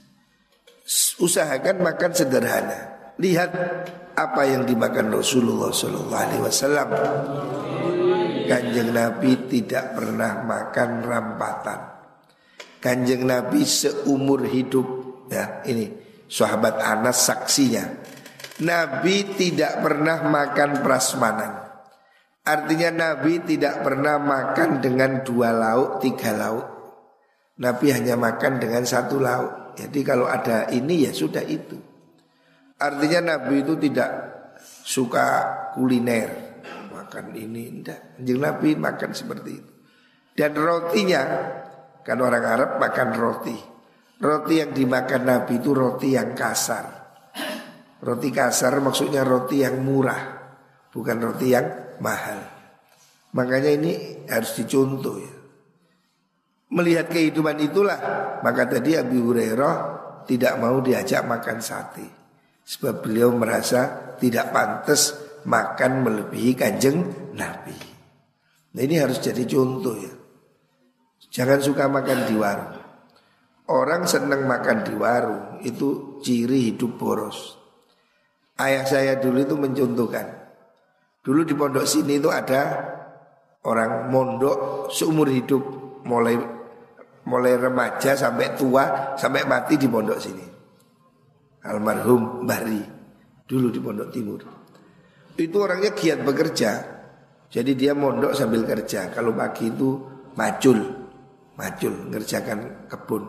Usahakan 1.22 1.86
makan 1.86 2.12
sederhana. 2.18 3.14
Lihat 3.22 3.52
apa 4.14 4.46
yang 4.46 4.64
dimakan 4.66 5.10
Rasulullah 5.10 5.74
Sallallahu 5.74 6.22
Alaihi 6.22 6.44
Wasallam. 6.46 6.90
Kanjeng 8.44 8.92
Nabi 8.94 9.32
tidak 9.50 9.98
pernah 9.98 10.46
makan 10.46 10.90
rampatan. 11.02 11.80
Kanjeng 12.78 13.24
Nabi 13.26 13.64
seumur 13.64 14.44
hidup 14.46 14.88
ya 15.32 15.64
ini 15.66 15.90
sahabat 16.30 16.78
Anas 16.84 17.26
saksinya. 17.26 17.86
Nabi 18.62 19.34
tidak 19.34 19.82
pernah 19.82 20.22
makan 20.30 20.86
prasmanan. 20.86 21.52
Artinya 22.44 22.90
Nabi 22.92 23.40
tidak 23.48 23.82
pernah 23.82 24.20
makan 24.20 24.84
dengan 24.84 25.24
dua 25.24 25.56
lauk, 25.56 26.04
tiga 26.04 26.36
lauk. 26.36 26.68
Nabi 27.64 27.96
hanya 27.96 28.20
makan 28.20 28.60
dengan 28.60 28.84
satu 28.84 29.18
lauk. 29.18 29.80
Jadi 29.80 30.00
kalau 30.06 30.30
ada 30.30 30.70
ini 30.70 31.08
ya 31.08 31.12
sudah 31.16 31.42
itu 31.42 31.93
Artinya 32.84 33.40
Nabi 33.40 33.64
itu 33.64 33.80
tidak 33.80 34.10
suka 34.60 35.28
kuliner 35.72 36.60
Makan 36.92 37.32
ini, 37.32 37.80
tidak 37.80 38.20
Jadi 38.20 38.40
Nabi 38.40 38.70
makan 38.76 39.12
seperti 39.16 39.52
itu 39.56 39.72
Dan 40.36 40.52
rotinya 40.60 41.24
Kan 42.04 42.20
orang 42.20 42.44
Arab 42.44 42.72
makan 42.84 43.10
roti 43.16 43.58
Roti 44.20 44.60
yang 44.60 44.76
dimakan 44.76 45.24
Nabi 45.24 45.64
itu 45.64 45.72
roti 45.72 46.12
yang 46.12 46.36
kasar 46.36 47.04
Roti 48.04 48.36
kasar 48.36 48.84
maksudnya 48.84 49.24
roti 49.24 49.64
yang 49.64 49.80
murah, 49.80 50.20
bukan 50.92 51.24
roti 51.24 51.56
yang 51.56 51.96
mahal. 52.04 52.36
Makanya 53.32 53.80
ini 53.80 54.28
harus 54.28 54.60
dicontoh 54.60 55.24
ya. 55.24 55.34
Melihat 56.76 57.08
kehidupan 57.08 57.64
itulah, 57.64 58.00
maka 58.44 58.68
tadi 58.68 59.00
Abu 59.00 59.32
Hurairah 59.32 59.76
tidak 60.28 60.54
mau 60.60 60.84
diajak 60.84 61.24
makan 61.24 61.64
sate. 61.64 62.23
Sebab 62.64 63.04
beliau 63.04 63.36
merasa 63.36 64.16
tidak 64.16 64.56
pantas 64.56 65.20
makan 65.44 66.08
melebihi 66.08 66.56
kanjeng 66.56 67.32
Nabi. 67.36 67.76
Nah 68.74 68.82
ini 68.82 68.96
harus 68.98 69.20
jadi 69.20 69.44
contoh 69.44 69.96
ya. 70.00 70.14
Jangan 71.34 71.60
suka 71.60 71.86
makan 71.90 72.20
di 72.30 72.36
warung. 72.38 72.74
Orang 73.74 74.06
senang 74.06 74.46
makan 74.46 74.86
di 74.86 74.94
warung 74.96 75.44
itu 75.64 76.20
ciri 76.22 76.72
hidup 76.72 77.00
boros. 77.00 77.58
Ayah 78.60 78.86
saya 78.86 79.18
dulu 79.18 79.42
itu 79.42 79.56
mencontohkan. 79.58 80.28
Dulu 81.24 81.42
di 81.48 81.56
pondok 81.56 81.88
sini 81.88 82.20
itu 82.20 82.30
ada 82.30 82.84
orang 83.64 84.12
mondok 84.12 84.92
seumur 84.92 85.32
hidup 85.32 85.64
mulai 86.04 86.36
mulai 87.24 87.56
remaja 87.56 88.14
sampai 88.14 88.60
tua 88.60 89.16
sampai 89.16 89.48
mati 89.48 89.80
di 89.80 89.88
pondok 89.88 90.20
sini. 90.20 90.53
Almarhum 91.64 92.44
Bari 92.44 92.82
dulu 93.48 93.68
di 93.72 93.80
pondok 93.80 94.10
timur. 94.12 94.42
Itu 95.34 95.58
orangnya 95.64 95.96
giat 95.96 96.22
bekerja. 96.22 96.72
Jadi 97.50 97.72
dia 97.78 97.94
mondok 97.94 98.34
sambil 98.34 98.66
kerja. 98.66 99.14
Kalau 99.14 99.34
pagi 99.34 99.70
itu 99.70 99.98
macul, 100.38 100.80
macul 101.58 101.94
ngerjakan 102.10 102.90
kebun. 102.90 103.24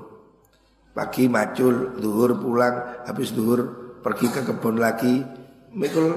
Pagi 0.94 1.26
macul, 1.26 1.98
duhur 1.98 2.38
pulang, 2.38 3.04
habis 3.04 3.34
duhur 3.34 3.84
pergi 4.04 4.28
ke 4.28 4.40
kebun 4.44 4.76
lagi 4.76 5.24
mikul 5.72 6.12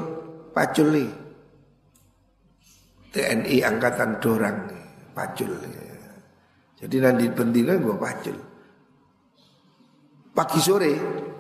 pacul 0.51 0.91
nih 0.91 1.09
TNI 3.15 3.57
angkatan 3.63 4.19
dorang 4.19 4.57
pacul 5.15 5.55
jadi 6.77 6.95
nanti 7.00 7.25
bendina 7.31 7.79
gue 7.79 7.95
pacul 7.95 8.38
pagi 10.36 10.59
sore 10.59 10.93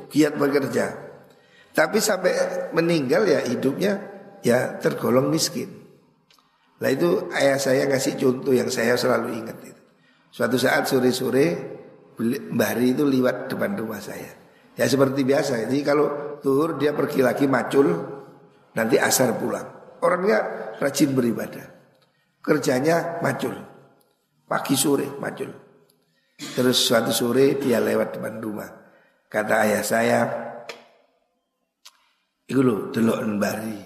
giat 0.09 0.33
bekerja 0.35 0.85
tapi 1.71 2.01
sampai 2.01 2.33
meninggal 2.73 3.27
ya 3.27 3.45
hidupnya 3.45 4.01
ya 4.41 4.79
tergolong 4.81 5.29
miskin 5.29 5.69
lah 6.77 6.93
itu 6.93 7.29
ayah 7.33 7.57
saya 7.57 7.89
ngasih 7.89 8.17
contoh 8.21 8.53
yang 8.53 8.69
saya 8.69 8.93
selalu 8.93 9.37
ingat 9.37 9.57
itu 9.65 9.81
suatu 10.29 10.55
saat 10.59 10.85
sore-sore 10.85 11.75
Mbari 12.17 12.97
itu 12.97 13.05
lewat 13.05 13.53
depan 13.53 13.77
rumah 13.77 14.01
saya 14.01 14.37
Ya 14.77 14.85
seperti 14.85 15.25
biasa. 15.25 15.65
Jadi 15.65 15.81
kalau 15.81 16.37
tuhur 16.37 16.77
dia 16.77 16.93
pergi 16.93 17.25
lagi 17.25 17.49
macul, 17.49 17.89
nanti 18.77 19.01
asar 19.01 19.33
pulang. 19.41 19.65
Orangnya 20.05 20.39
rajin 20.77 21.17
beribadah. 21.17 21.65
Kerjanya 22.45 23.17
macul. 23.25 23.57
Pagi 24.45 24.77
sore 24.77 25.17
macul. 25.17 25.49
Terus 26.37 26.77
suatu 26.77 27.09
sore 27.09 27.57
dia 27.57 27.81
lewat 27.81 28.21
depan 28.21 28.37
rumah. 28.37 28.69
Kata 29.27 29.53
ayah 29.67 29.83
saya, 29.83 30.19
Iku 32.47 32.63
lho 32.63 32.75
delok 32.95 33.19
embari. 33.27 33.79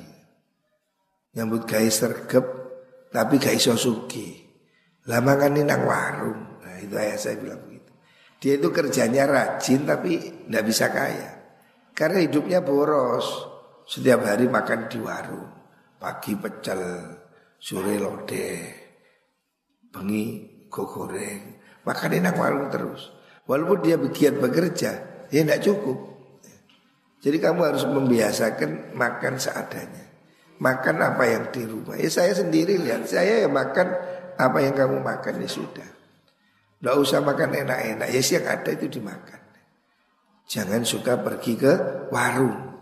Nyambut 1.34 1.66
gawe 1.66 1.90
sergep 1.90 2.46
tapi 3.10 3.42
gak 3.42 3.58
iso 3.58 3.74
suki. 3.74 4.38
Lah 5.10 5.18
mangane 5.18 5.66
nang 5.66 5.82
warung. 5.82 6.62
Nah, 6.62 6.78
itu 6.78 6.94
ayah 6.94 7.18
saya 7.18 7.42
bilang 7.42 7.66
begitu. 7.66 7.90
Dia 8.38 8.62
itu 8.62 8.70
kerjanya 8.70 9.26
rajin 9.26 9.82
tapi 9.90 10.46
tidak 10.46 10.64
bisa 10.70 10.94
kaya. 10.94 11.30
Karena 11.98 12.22
hidupnya 12.22 12.62
boros. 12.62 13.50
Setiap 13.90 14.30
hari 14.30 14.46
makan 14.46 14.86
di 14.86 15.02
warung. 15.02 15.50
Pagi 15.98 16.38
pecel, 16.38 16.82
sore 17.58 17.98
lodeh, 17.98 18.62
bengi 19.90 20.26
goreng. 20.70 21.62
Makan 21.82 22.12
enak 22.14 22.36
warung 22.38 22.70
terus. 22.70 23.10
Walaupun 23.50 23.86
dia 23.86 23.98
giat 23.98 24.38
bekerja, 24.38 25.11
ya 25.32 25.42
tidak 25.42 25.64
cukup. 25.64 25.98
Jadi 27.22 27.38
kamu 27.38 27.60
harus 27.64 27.86
membiasakan 27.86 28.94
makan 28.98 29.38
seadanya. 29.38 30.06
Makan 30.62 30.96
apa 31.02 31.24
yang 31.26 31.50
di 31.50 31.66
rumah. 31.66 31.98
Ya 31.98 32.10
saya 32.10 32.38
sendiri 32.38 32.78
lihat, 32.78 33.10
saya 33.10 33.46
ya 33.46 33.50
makan 33.50 33.88
apa 34.38 34.58
yang 34.62 34.78
kamu 34.78 35.02
makan 35.02 35.42
ya 35.42 35.50
sudah. 35.50 35.90
Tidak 36.82 36.96
usah 36.98 37.22
makan 37.22 37.54
enak-enak, 37.66 38.10
ya 38.10 38.22
yang 38.22 38.46
ada 38.46 38.70
itu 38.74 38.90
dimakan. 38.90 39.42
Jangan 40.50 40.82
suka 40.82 41.22
pergi 41.22 41.54
ke 41.58 41.74
warung. 42.10 42.74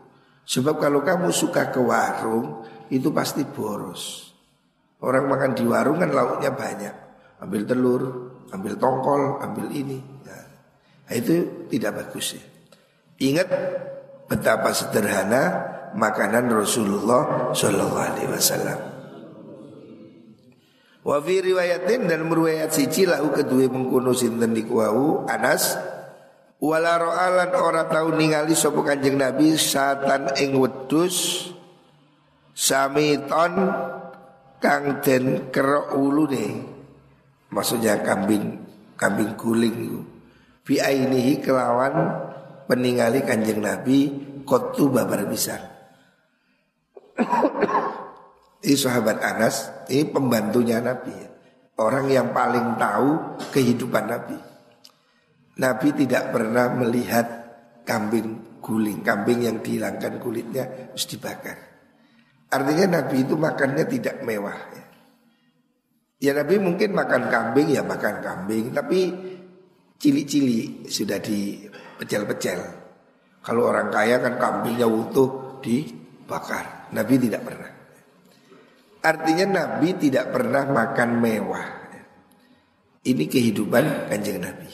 Sebab 0.47 0.79
kalau 0.79 1.03
kamu 1.03 1.29
suka 1.35 1.69
ke 1.69 1.83
warung, 1.83 2.63
itu 2.89 3.11
pasti 3.11 3.43
boros. 3.45 4.33
Orang 4.99 5.29
makan 5.29 5.53
di 5.55 5.63
warung 5.67 5.99
kan 5.99 6.11
lauknya 6.11 6.51
banyak. 6.51 6.95
Ambil 7.39 7.63
telur, 7.63 8.01
ambil 8.51 8.73
tongkol, 8.75 9.39
ambil 9.39 9.67
ini. 9.71 9.99
Nah, 11.09 11.15
itu 11.17 11.65
tidak 11.73 12.05
bagus 12.05 12.37
ya. 12.37 12.43
Ingat 13.19 13.49
betapa 14.29 14.69
sederhana 14.77 15.41
makanan 15.97 16.53
Rasulullah 16.53 17.49
Shallallahu 17.51 17.97
Alaihi 17.97 18.29
Wasallam. 18.29 18.79
Wa 21.01 21.17
fi 21.25 21.41
riwayatin 21.41 22.05
dan 22.05 22.29
meruayat 22.29 22.69
siji 22.69 23.09
lahu 23.09 23.33
kedua 23.33 23.65
mengkuno 23.65 24.13
sinten 24.13 24.53
dikuau 24.53 25.25
Anas 25.25 25.73
wala 26.61 26.99
ro'alan 26.99 27.51
ora 27.55 27.87
tau 27.89 28.13
ningali 28.13 28.53
sapa 28.53 28.83
Kanjeng 28.83 29.17
Nabi 29.17 29.55
satan 29.55 30.35
ing 30.37 30.59
wedhus 30.59 31.49
samiton 32.51 33.73
kang 34.59 34.99
den 34.99 35.49
kerok 35.55 35.95
ulune 35.95 36.67
maksudnya 37.47 38.03
kambing 38.03 38.59
kambing 38.99 39.39
guling 39.39 40.03
itu 40.69 40.77
bi 40.77 40.77
ainihi 40.77 41.41
kelawan 41.41 41.93
peningali 42.69 43.25
kanjeng 43.25 43.57
Nabi 43.57 44.13
kotu 44.45 44.93
babar 44.93 45.25
bisa 45.25 45.57
ini 48.65 48.77
sahabat 48.77 49.17
Anas 49.17 49.73
ini 49.89 50.05
pembantunya 50.05 50.77
Nabi. 50.77 51.27
Orang 51.79 52.11
yang 52.11 52.35
paling 52.35 52.75
tahu 52.75 53.39
kehidupan 53.55 54.11
Nabi. 54.11 54.35
Nabi 55.63 55.87
tidak 55.95 56.35
pernah 56.35 56.67
melihat 56.75 57.27
kambing 57.87 58.59
guling. 58.59 58.99
Kambing 58.99 59.47
yang 59.47 59.63
dihilangkan 59.63 60.19
kulitnya 60.19 60.91
harus 60.91 61.07
dibakar. 61.07 61.55
Artinya 62.51 62.99
Nabi 62.99 63.23
itu 63.23 63.39
makannya 63.39 63.87
tidak 63.87 64.19
mewah 64.27 64.59
ya. 64.75 64.85
Ya 66.19 66.31
Nabi 66.35 66.59
mungkin 66.59 66.91
makan 66.91 67.31
kambing 67.31 67.71
ya 67.71 67.79
makan 67.79 68.19
kambing. 68.19 68.75
Tapi 68.75 68.99
cili-cili 69.99 70.87
sudah 70.87 71.19
dipecel-pecel. 71.19 72.59
Kalau 73.43 73.67
orang 73.67 73.91
kaya 73.91 74.23
kan 74.23 74.39
kambingnya 74.39 74.87
utuh 74.87 75.59
dibakar. 75.59 76.89
Nabi 76.95 77.15
tidak 77.19 77.41
pernah. 77.45 77.71
Artinya 78.99 79.45
Nabi 79.47 79.89
tidak 79.95 80.31
pernah 80.31 80.63
makan 80.67 81.09
mewah. 81.19 81.67
Ini 82.99 83.23
kehidupan 83.31 84.11
kanjeng 84.11 84.43
Nabi. 84.43 84.71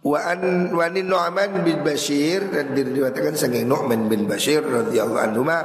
Wa 0.00 0.32
an 0.32 0.72
wanin 0.72 1.10
Nu'man 1.10 1.60
bin 1.60 1.84
Bashir 1.84 2.48
dan 2.48 2.72
diriwayatkan 2.72 3.36
sanging 3.36 3.68
Nu'man 3.68 4.08
bin 4.08 4.24
Bashir 4.24 4.64
radhiyallahu 4.64 5.20
anhu 5.20 5.42
ma 5.44 5.58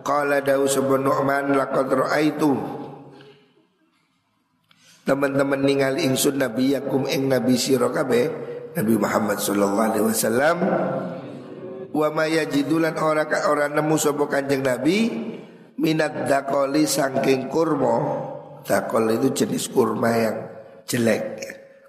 qala 0.00 0.40
dawu 0.40 0.64
sabun 0.64 1.04
Nu'man 1.04 1.52
laqad 1.52 1.92
ra'aitu 1.92 2.78
teman-teman 5.08 5.64
ningali 5.64 6.04
ingsun 6.04 6.36
nabi 6.36 6.76
yakum 6.76 7.08
ing 7.08 7.32
nabi 7.32 7.56
sira 7.56 7.88
kabeh 7.88 8.48
Nabi 8.76 8.94
Muhammad 8.94 9.40
sallallahu 9.40 9.86
alaihi 9.90 10.06
wasallam. 10.06 10.56
Wa 11.90 12.08
ma 12.12 12.28
yajidulan 12.28 13.00
ora 13.00 13.24
ora 13.48 13.66
nemu 13.66 13.96
sapa 13.96 14.28
Kanjeng 14.28 14.62
Nabi 14.62 15.08
minat 15.80 16.28
dakoli 16.28 16.84
saking 16.84 17.48
kurma. 17.48 17.96
Dakol 18.62 19.16
itu 19.16 19.32
jenis 19.32 19.72
kurma 19.72 20.12
yang 20.12 20.36
jelek 20.84 21.42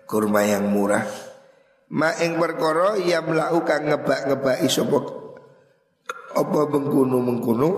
kurma 0.07 0.47
yang 0.47 0.71
murah. 0.71 1.03
Ma 1.93 2.15
ing 2.21 2.41
perkara 2.41 2.97
yang 3.01 3.27
melakukan 3.27 3.85
ngebak-ngebaki 3.85 4.69
sapa 4.71 4.97
apa 6.29 6.61
mengkuno-mengkuno 6.69 7.69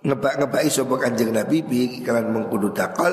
ngebak-ngebaki 0.00 0.68
sapa 0.72 0.96
Kanjeng 0.96 1.32
Nabi 1.32 1.60
bi 1.60 2.00
kalian 2.00 2.32
mengkudu 2.32 2.72
takal 2.72 3.12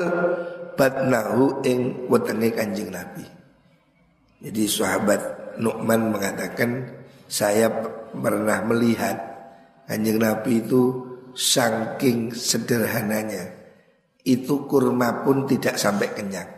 batnahu 0.78 1.60
ing 1.66 2.08
wetenge 2.08 2.48
Kanjeng 2.54 2.90
Nabi. 2.94 3.24
Jadi 4.38 4.62
sahabat 4.70 5.20
Nu'man 5.58 6.14
mengatakan 6.14 6.86
saya 7.26 7.68
pernah 8.14 8.62
melihat 8.64 9.18
Kanjeng 9.90 10.22
Nabi 10.22 10.62
itu 10.64 10.82
saking 11.34 12.32
sederhananya 12.32 13.58
itu 14.24 14.68
kurma 14.68 15.24
pun 15.24 15.48
tidak 15.48 15.76
sampai 15.80 16.12
kenyang. 16.12 16.48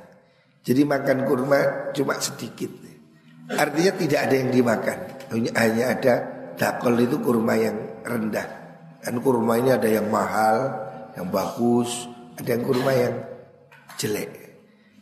Jadi 0.60 0.82
makan 0.84 1.24
kurma 1.24 1.90
cuma 1.96 2.20
sedikit. 2.20 2.68
Artinya 3.50 3.92
tidak 3.96 4.20
ada 4.28 4.34
yang 4.36 4.50
dimakan. 4.52 4.98
Hanya 5.56 5.84
ada 5.96 6.14
dakol 6.54 7.00
itu 7.00 7.16
kurma 7.18 7.56
yang 7.56 7.76
rendah. 8.04 8.59
Kan 9.00 9.16
kurma 9.24 9.56
ini 9.56 9.72
ada 9.72 9.88
yang 9.88 10.12
mahal, 10.12 10.76
yang 11.16 11.28
bagus, 11.32 12.08
ada 12.36 12.48
yang 12.52 12.64
kurma 12.64 12.92
yang 12.92 13.14
jelek. 13.96 14.30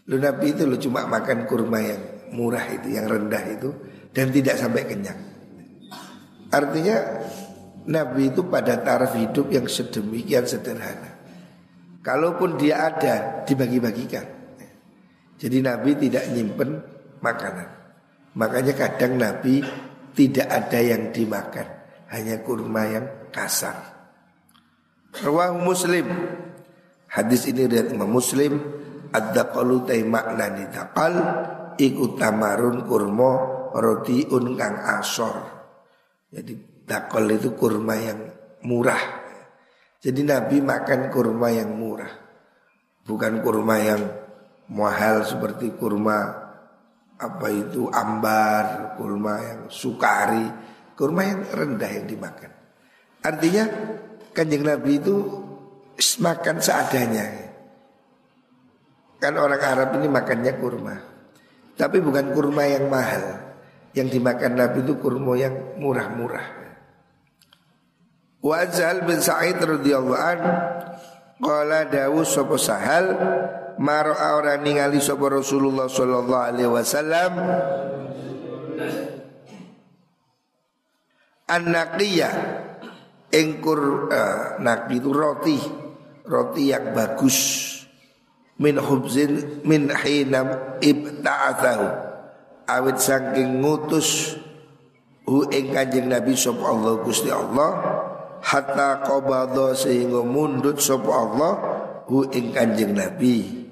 Lu 0.09 0.17
Nabi 0.17 0.55
itu 0.55 0.65
lu 0.65 0.79
cuma 0.79 1.05
makan 1.05 1.45
kurma 1.45 1.79
yang 1.83 2.03
murah 2.33 2.65
itu, 2.71 2.95
yang 2.95 3.11
rendah 3.11 3.45
itu 3.51 3.71
dan 4.15 4.31
tidak 4.33 4.57
sampai 4.57 4.87
kenyang. 4.87 5.19
Artinya 6.49 6.97
Nabi 7.89 8.33
itu 8.33 8.45
pada 8.49 8.81
taraf 8.81 9.17
hidup 9.17 9.53
yang 9.53 9.69
sedemikian 9.69 10.49
sederhana. 10.49 11.19
Kalaupun 12.01 12.57
dia 12.57 12.89
ada 12.89 13.45
dibagi-bagikan. 13.45 14.25
Jadi 15.39 15.59
Nabi 15.61 15.91
tidak 15.97 16.25
nyimpen 16.33 16.81
makanan. 17.21 17.69
Makanya 18.39 18.75
kadang 18.75 19.19
Nabi 19.21 19.61
tidak 20.17 20.47
ada 20.51 20.79
yang 20.83 21.15
dimakan, 21.15 21.69
hanya 22.11 22.41
kurma 22.43 22.83
yang 22.89 23.07
kasar. 23.39 23.77
Rawahu 25.23 25.63
Muslim. 25.63 26.07
Hadis 27.07 27.47
ini 27.47 27.71
dari 27.71 27.95
Imam 27.95 28.11
Muslim. 28.11 28.59
Ad-daqalu 29.09 29.89
tay 29.89 30.05
makna 30.05 30.53
daqal 30.69 31.15
iku 31.81 32.19
tamarun 32.19 32.85
kurma 32.85 33.31
rotiun 33.73 34.59
kang 34.59 34.77
asor. 35.01 35.37
Jadi 36.29 36.85
dakol 36.85 37.33
itu 37.33 37.57
kurma 37.57 37.97
yang 37.97 38.21
murah. 38.69 39.01
Jadi 39.99 40.21
Nabi 40.29 40.61
makan 40.61 41.09
kurma 41.09 41.49
yang 41.49 41.73
murah. 41.73 42.13
Bukan 43.09 43.41
kurma 43.41 43.81
yang 43.81 44.03
mahal 44.69 45.25
seperti 45.25 45.73
kurma 45.73 46.49
apa 47.19 47.49
itu 47.49 47.89
ambar, 47.89 48.95
kurma 49.01 49.41
yang 49.41 49.61
sukari, 49.73 50.45
kurma 50.93 51.25
yang 51.25 51.41
rendah 51.49 51.91
yang 51.91 52.07
dimakan. 52.07 52.58
Artinya 53.23 53.65
kanjeng 54.31 54.63
Nabi 54.63 55.03
itu 55.03 55.17
makan 56.23 56.63
seadanya. 56.63 57.27
Kan 59.19 59.35
orang 59.35 59.59
Arab 59.59 59.99
ini 59.99 60.07
makannya 60.07 60.53
kurma. 60.63 60.95
Tapi 61.75 61.99
bukan 61.99 62.31
kurma 62.31 62.67
yang 62.71 62.87
mahal. 62.87 63.51
Yang 63.95 64.21
dimakan 64.21 64.53
Nabi 64.55 64.87
itu 64.87 64.95
kurma 65.03 65.35
yang 65.35 65.79
murah-murah. 65.83 66.47
Wajal 68.39 69.03
bin 69.03 69.19
Sa'id 69.19 69.59
radhiyallahu 69.59 70.15
an 70.15 70.39
qala 71.43 71.91
dawu 71.91 72.23
sapa 72.23 72.55
sahal 72.55 73.07
maro 73.83 74.15
ora 74.15 74.55
ningali 74.55 75.03
sapa 75.03 75.27
Rasulullah 75.27 75.91
sallallahu 75.91 76.47
alaihi 76.47 76.71
wasallam 76.71 77.33
an-naqiyah 81.51 82.33
Engkur 83.39 84.11
uh, 84.11 84.59
nak 84.59 84.91
itu 84.91 85.15
roti. 85.15 85.59
Roti 86.27 86.75
yang 86.75 86.91
bagus. 86.91 87.39
Min 88.59 88.83
hubzin 88.83 89.63
min 89.63 89.87
hinam 89.95 90.83
ibta'athahu. 90.83 91.87
Awit 92.67 92.99
saking 92.99 93.63
ngutus 93.63 94.35
hu 95.23 95.47
ing 95.55 95.71
kanjeng 95.71 96.11
Nabi 96.11 96.35
sapa 96.35 96.67
Allah 96.67 96.99
Gusti 97.07 97.31
Allah. 97.31 97.71
Hatta 98.43 99.07
qabadha 99.07 99.79
sehingga 99.79 100.27
mundut 100.27 100.83
sapa 100.83 101.11
Allah 101.11 101.53
hu 102.11 102.27
ing 102.35 102.51
kanjeng 102.51 102.99
Nabi. 102.99 103.67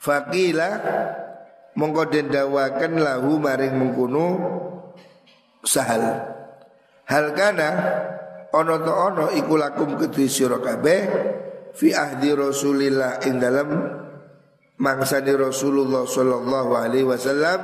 Faqila 0.00 0.70
mongko 1.76 2.02
den 2.08 2.32
dawaken 2.32 2.92
lahu 3.04 3.36
maring 3.36 3.76
mengkono 3.76 4.26
sahal. 5.62 6.32
Hal 7.06 7.36
kana 7.36 7.68
ono 8.54 8.74
to 8.80 8.92
ono 8.92 9.24
iku 9.36 9.54
lakum 9.60 9.98
kedue 10.00 10.28
sira 10.30 10.56
kabeh 10.56 11.00
fi 11.76 11.92
ahdi 11.92 12.32
Rasulillah 12.32 13.20
ing 13.28 13.36
dalam 13.36 13.68
mangsani 14.78 15.34
Rasulullah 15.34 16.06
sallallahu 16.06 16.70
alaihi 16.72 17.06
wasallam. 17.06 17.60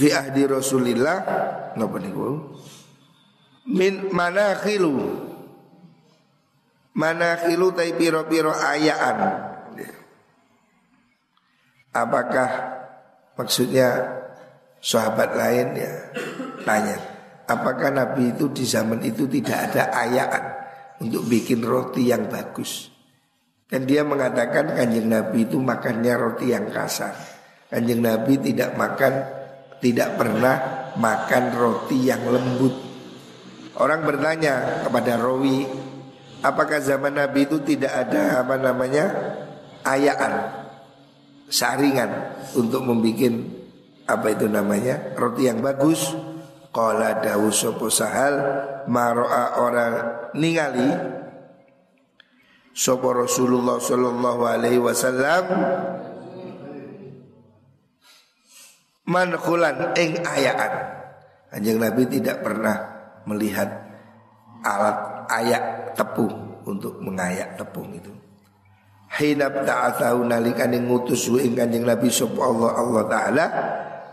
Fi 0.00 0.08
ahdi 0.16 0.42
Rasulillah 0.48 1.18
napa 1.76 1.96
niku? 2.00 2.56
Min 3.68 4.08
manakhilu. 4.10 5.28
Manakhilu 6.96 7.70
tai 7.76 7.94
piro-piro 7.94 8.50
ayaan. 8.50 9.46
Apakah 11.90 12.50
maksudnya 13.34 14.20
sahabat 14.80 15.36
lain 15.36 15.76
ya 15.76 15.92
tanya 16.64 17.10
apakah 17.50 17.90
Nabi 17.90 18.30
itu 18.30 18.46
di 18.54 18.62
zaman 18.62 19.02
itu 19.02 19.26
tidak 19.26 19.70
ada 19.70 19.90
ayaan 19.90 20.44
untuk 21.02 21.26
bikin 21.26 21.66
roti 21.66 22.14
yang 22.14 22.30
bagus? 22.30 22.86
Dan 23.66 23.86
dia 23.86 24.06
mengatakan 24.06 24.78
kanjeng 24.78 25.10
Nabi 25.10 25.46
itu 25.46 25.58
makannya 25.58 26.14
roti 26.14 26.54
yang 26.54 26.70
kasar. 26.70 27.14
Kanjeng 27.70 28.02
Nabi 28.02 28.38
tidak 28.38 28.74
makan 28.74 29.12
tidak 29.78 30.18
pernah 30.18 30.56
makan 30.98 31.44
roti 31.54 32.10
yang 32.10 32.22
lembut. 32.26 32.74
Orang 33.78 34.04
bertanya 34.04 34.84
kepada 34.84 35.16
Rawi 35.16 35.64
apakah 36.42 36.82
zaman 36.82 37.14
Nabi 37.16 37.46
itu 37.46 37.62
tidak 37.62 37.94
ada 37.94 38.42
apa 38.44 38.58
namanya 38.58 39.04
ayaan 39.86 40.34
saringan 41.46 42.10
untuk 42.58 42.84
membuat 42.84 43.59
apa 44.16 44.34
itu 44.34 44.50
namanya? 44.50 45.14
Roti 45.14 45.46
yang 45.46 45.62
bagus. 45.62 46.14
Qala 46.74 47.22
dawu 47.22 47.50
sopo 47.54 47.86
sahal. 47.86 48.34
Maro'a 48.90 49.60
orang 49.62 49.94
ningali 50.34 50.88
Sopo 52.70 53.12
Rasulullah 53.12 53.82
Sallallahu 53.82 54.42
alaihi 54.46 54.80
wasallam. 54.80 55.44
Manhulan 59.10 59.92
ing 59.98 60.22
ayaan. 60.22 60.72
Anjing 61.50 61.82
Nabi 61.82 62.06
tidak 62.06 62.46
pernah 62.46 62.78
melihat 63.26 63.68
alat 64.62 65.26
ayak 65.34 65.92
tepung 65.98 66.62
untuk 66.62 67.02
mengayak 67.02 67.58
tepung 67.58 67.90
itu. 67.90 68.14
Hinab 69.18 69.66
ta'athahu 69.66 70.30
nalikan 70.30 70.70
ngutus 70.70 71.26
ing 71.42 71.58
kanjeng 71.58 71.82
Nabi 71.82 72.06
sapa 72.06 72.38
Allah 72.38 72.70
Allah 72.78 73.04
taala 73.10 73.46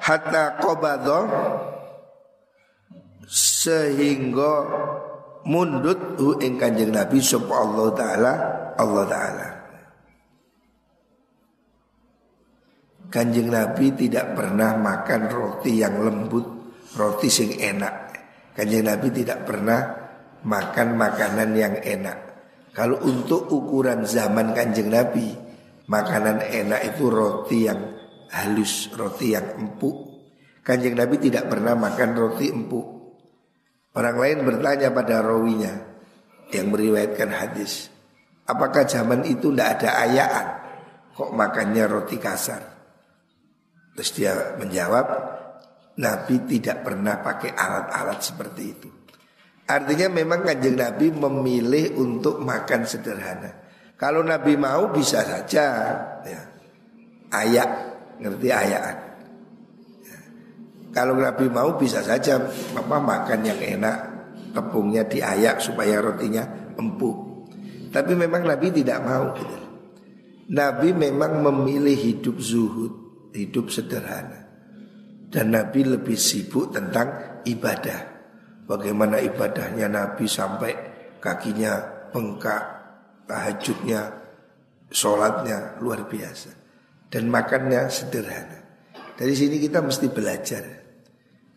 hatta 0.02 0.58
qabadha 0.62 1.20
sehingga 3.28 4.54
mundut 5.48 6.20
hu 6.20 6.40
ing 6.40 6.56
Kanjeng 6.56 6.96
Nabi 6.96 7.20
sapa 7.20 7.54
Allah 7.54 7.88
taala 7.96 8.34
Allah 8.80 9.06
taala 9.08 9.48
Kanjeng 13.08 13.48
Nabi 13.48 13.96
tidak 13.96 14.36
pernah 14.36 14.76
makan 14.76 15.32
roti 15.32 15.80
yang 15.80 15.96
lembut, 16.04 16.44
roti 17.00 17.32
sing 17.32 17.56
enak. 17.56 18.12
Kanjeng 18.52 18.84
Nabi 18.84 19.08
tidak 19.16 19.48
pernah 19.48 19.80
makan 20.44 21.00
makanan 21.00 21.56
yang 21.56 21.76
enak. 21.80 22.18
Kalau 22.76 23.00
untuk 23.08 23.48
ukuran 23.48 24.04
zaman 24.04 24.52
Kanjeng 24.52 24.92
Nabi, 24.92 25.32
makanan 25.88 26.44
enak 26.52 26.94
itu 26.94 27.08
roti 27.08 27.60
yang 27.64 27.80
halus, 28.32 28.92
roti 28.96 29.34
yang 29.36 29.56
empuk. 29.60 30.08
Kanjeng 30.63 31.00
Nabi 31.00 31.16
tidak 31.20 31.48
pernah 31.48 31.78
makan 31.80 32.10
roti 32.16 32.52
empuk. 32.52 32.88
Orang 33.96 34.18
lain 34.20 34.46
bertanya 34.46 34.94
pada 34.94 35.24
rawinya 35.26 35.74
yang 36.54 36.70
meriwayatkan 36.70 37.32
hadis, 37.34 37.90
apakah 38.46 38.86
zaman 38.86 39.26
itu 39.26 39.50
tidak 39.52 39.80
ada 39.80 39.90
ayaan? 40.06 40.48
Kok 41.18 41.34
makannya 41.34 41.84
roti 41.90 42.18
kasar? 42.22 42.62
Terus 43.98 44.12
dia 44.13 44.54
menjawab, 44.62 45.08
Nabi 45.98 46.36
tidak 46.46 46.86
pernah 46.86 47.18
pakai 47.26 47.58
alat-alat 47.58 48.20
seperti 48.22 48.63
itu. 48.70 48.90
Artinya 49.68 50.08
memang 50.13 50.46
kanjeng 50.46 50.78
Nabi 50.78 51.12
memilih 51.12 51.98
untuk 51.98 52.40
makan 52.40 52.86
sederhana. 52.86 53.52
Kalau 53.98 54.22
Nabi 54.22 54.54
mau 54.56 54.94
bisa 54.94 55.26
saja 55.26 55.66
ya, 56.22 56.42
ayak 57.34 57.70
ngerti 58.21 58.47
ayaan. 58.49 58.97
Ya. 60.03 60.19
Kalau 60.93 61.15
Nabi 61.17 61.45
mau 61.49 61.77
bisa 61.77 62.01
saja 62.01 62.41
apa 62.73 62.97
makan 62.97 63.39
yang 63.45 63.60
enak, 63.62 63.97
tepungnya 64.53 65.06
diayak 65.06 65.62
supaya 65.62 66.01
rotinya 66.01 66.73
empuk. 66.77 67.49
Tapi 67.93 68.13
memang 68.13 68.43
Nabi 68.45 68.67
tidak 68.73 68.99
mau. 69.06 69.34
Nabi 70.47 70.89
memang 70.95 71.43
memilih 71.43 71.95
hidup 71.95 72.39
zuhud, 72.39 72.93
hidup 73.36 73.67
sederhana. 73.67 74.47
Dan 75.27 75.51
Nabi 75.51 75.84
lebih 75.84 76.15
sibuk 76.15 76.71
tentang 76.71 77.41
ibadah. 77.43 78.15
Bagaimana 78.67 79.19
ibadahnya 79.19 79.91
Nabi 79.91 80.27
sampai 80.27 80.71
kakinya 81.19 82.08
bengkak, 82.12 82.63
tahajudnya, 83.27 84.08
sholatnya 84.88 85.80
luar 85.84 86.08
biasa 86.08 86.66
dan 87.08 87.32
makannya 87.32 87.88
sederhana. 87.88 88.60
Dari 89.17 89.34
sini 89.34 89.58
kita 89.58 89.82
mesti 89.82 90.08
belajar. 90.13 90.63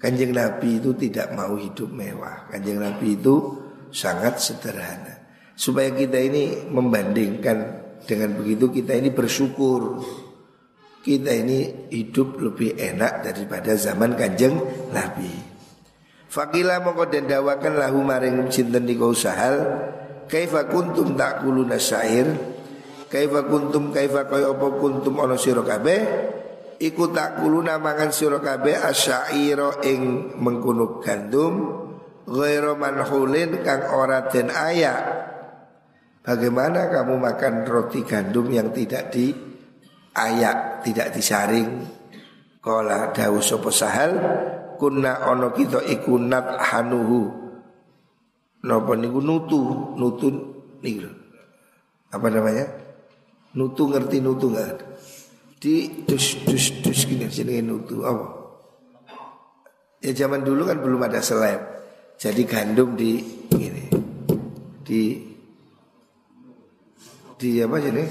Kanjeng 0.01 0.33
Nabi 0.33 0.81
itu 0.81 0.97
tidak 0.97 1.37
mau 1.37 1.53
hidup 1.61 1.93
mewah. 1.93 2.49
Kanjeng 2.49 2.81
Nabi 2.81 3.21
itu 3.21 3.37
sangat 3.93 4.41
sederhana. 4.41 5.21
Supaya 5.53 5.93
kita 5.93 6.17
ini 6.17 6.73
membandingkan 6.73 7.59
dengan 8.09 8.33
begitu 8.33 8.73
kita 8.73 8.97
ini 8.97 9.13
bersyukur. 9.13 10.01
Kita 11.01 11.33
ini 11.33 11.89
hidup 11.93 12.41
lebih 12.41 12.81
enak 12.81 13.29
daripada 13.29 13.77
zaman 13.77 14.17
kanjeng 14.17 14.57
Nabi. 14.93 15.33
Fakila 16.31 16.81
mongko 16.81 17.11
den 17.11 17.27
dawakan 17.27 17.75
lahu 17.81 18.07
maring 18.07 18.49
sinten 18.55 18.87
niku 18.87 19.11
sahal 19.11 19.67
kaifa 20.31 20.71
kuntum 20.71 21.19
takuluna 21.19 21.75
syair 21.75 22.31
kaifa 23.11 23.45
kuntum 23.51 23.91
kaifa 23.91 24.31
kaya 24.31 24.55
apa 24.55 24.67
kuntum 24.79 25.19
ana 25.19 25.35
sira 25.35 25.67
kabeh 25.67 26.01
iku 26.79 27.11
tak 27.11 27.43
kuluna 27.43 27.77
mangan 27.83 28.15
sira 28.15 28.39
kabeh 28.39 28.79
asyaira 28.79 29.83
ing 29.83 30.33
mengkono 30.39 31.03
gandum 31.03 31.55
ghairu 32.31 32.79
manhulin 32.79 33.61
kang 33.67 33.91
ora 33.91 34.31
den 34.31 34.49
ayak 34.55 35.31
Bagaimana 36.21 36.93
kamu 36.93 37.17
makan 37.17 37.65
roti 37.65 38.05
gandum 38.05 38.53
yang 38.53 38.69
tidak 38.77 39.09
di 39.09 39.33
ayak, 40.13 40.85
tidak 40.85 41.17
disaring? 41.17 41.81
Kala 42.61 43.09
dawu 43.17 43.41
sapa 43.41 43.73
sahal 43.73 44.13
kunna 44.77 45.33
ono 45.33 45.49
kita 45.49 45.81
iku 45.81 46.21
nat 46.21 46.61
hanuhu. 46.61 47.41
Napa 48.69 48.93
niku 49.01 49.25
nutu, 49.25 49.97
nutu 49.97 50.29
niku. 50.85 51.09
Apa 52.13 52.29
namanya? 52.29 52.69
Nutu 53.59 53.91
ngerti 53.91 54.23
nutu 54.23 54.51
nggak? 54.55 54.79
Di 55.61 56.05
dus 56.07 56.39
dus 56.47 56.65
dus 56.81 57.01
gini 57.05 57.27
sini 57.27 57.61
nutu 57.61 58.07
apa? 58.07 58.27
Ya 60.01 60.15
zaman 60.17 60.47
dulu 60.47 60.65
kan 60.65 60.79
belum 60.81 61.05
ada 61.05 61.21
seleb. 61.21 61.61
Jadi 62.21 62.43
gandum 62.45 62.95
di 62.97 63.21
ini 63.57 63.85
di 64.91 65.03
di 67.41 67.63
apa 67.63 67.77
jadi 67.81 68.05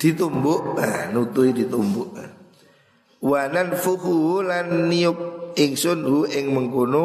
ditumbuk 0.00 0.74
nah, 0.74 1.12
nutui 1.12 1.52
ditumbuk 1.52 2.16
wanan 3.22 3.74
fuhu 3.74 4.42
lan 4.42 4.88
niup 4.88 5.52
ingsun 5.58 6.02
hu 6.06 6.24
ing 6.26 6.54
mengkono 6.54 7.04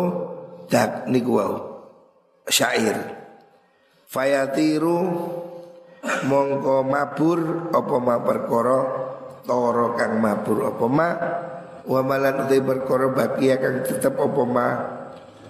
dak 0.70 1.10
niku 1.12 1.38
wau 1.38 1.56
syair 2.50 2.98
fayatiru 4.08 4.98
mongko 6.04 6.84
mabur 6.84 7.72
apa 7.72 7.96
ma 8.00 8.16
perkara 8.20 8.80
toro 9.44 9.96
kang 9.96 10.20
mabur 10.20 10.68
apa 10.68 10.86
ma 10.88 11.10
wa 11.84 12.00
malan 12.04 12.48
utai 12.48 12.64
perkara 12.64 13.08
bakia 13.12 13.60
kang 13.60 13.84
tetep 13.84 14.16
apa 14.16 14.44
ma. 14.48 14.68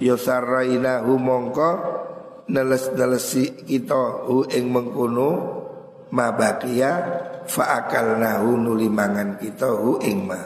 Yusarrainahu 0.02 1.16
mongko 1.22 1.70
neles-nelesi 2.50 3.64
kita 3.64 4.26
hu 4.28 4.44
ing 4.50 4.68
mengkono 4.74 5.30
mabakia 6.10 6.92
fa 7.46 7.78
akalnahu 7.80 8.58
nuli 8.58 8.90
mangan 8.90 9.38
kita 9.38 9.70
hu 9.70 10.02
ing 10.02 10.28
ma. 10.28 10.42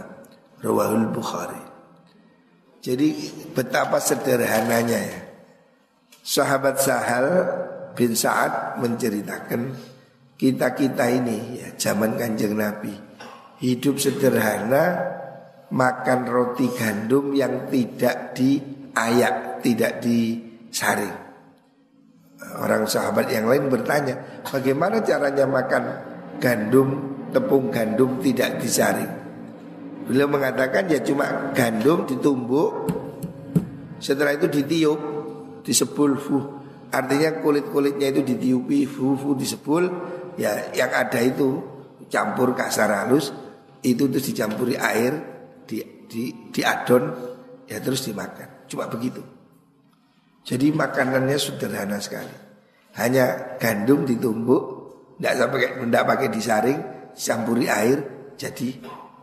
Rawahul 0.61 1.09
bukhari. 1.09 1.63
Jadi 2.83 3.07
betapa 3.55 3.97
sederhananya 3.97 4.99
ya. 4.99 5.19
Sahabat 6.21 6.83
Sahal 6.83 7.27
bin 7.95 8.13
Sa'ad 8.13 8.83
menceritakan 8.83 9.73
kita-kita 10.37 11.05
ini 11.09 11.59
ya 11.59 11.67
zaman 11.75 12.13
kanjeng 12.15 12.53
Nabi 12.53 12.93
hidup 13.61 13.97
sederhana 13.97 15.17
makan 15.73 16.19
roti 16.29 16.69
gandum 16.71 17.35
yang 17.35 17.67
tidak 17.67 18.37
diayak, 18.37 19.59
tidak 19.65 19.99
disaring. 19.99 21.15
Orang 22.61 22.87
sahabat 22.87 23.27
yang 23.27 23.49
lain 23.49 23.67
bertanya, 23.67 24.45
bagaimana 24.47 25.03
caranya 25.03 25.45
makan 25.49 25.83
gandum, 26.39 26.89
tepung 27.33 27.73
gandum 27.73 28.21
tidak 28.23 28.61
disaring? 28.61 29.09
Beliau 30.07 30.31
mengatakan 30.31 30.87
ya 30.87 31.03
cuma 31.03 31.51
gandum 31.51 32.07
ditumbuk, 32.07 32.87
setelah 33.99 34.37
itu 34.37 34.47
ditiup, 34.47 34.99
disebul 35.67 36.15
fuh. 36.15 36.45
Artinya 36.87 37.43
kulit-kulitnya 37.43 38.15
itu 38.15 38.23
ditiupi, 38.23 38.87
fuh 38.87 39.19
fuh 39.19 39.35
disebul, 39.35 39.91
ya 40.37 40.71
yang 40.71 40.93
ada 40.93 41.19
itu 41.19 41.59
campur 42.07 42.55
kasar 42.55 43.03
halus, 43.03 43.33
itu 43.83 44.07
terus 44.07 44.25
dicampuri 44.31 44.79
air, 44.79 45.13
di, 45.67 46.05
di, 46.07 46.53
diadon, 46.53 47.03
ya 47.67 47.77
terus 47.83 48.07
dimakan. 48.07 48.69
Cuma 48.69 48.87
begitu. 48.87 49.19
Jadi 50.47 50.71
makanannya 50.71 51.35
sederhana 51.35 51.99
sekali. 51.99 52.31
Hanya 52.95 53.59
gandum 53.59 54.07
ditumbuk, 54.07 54.63
tidak 55.19 55.33
sampai 55.35 55.59
tidak 55.83 56.03
pakai 56.07 56.27
disaring, 56.31 56.79
campuri 57.13 57.67
air, 57.67 57.99
jadi 58.39 58.69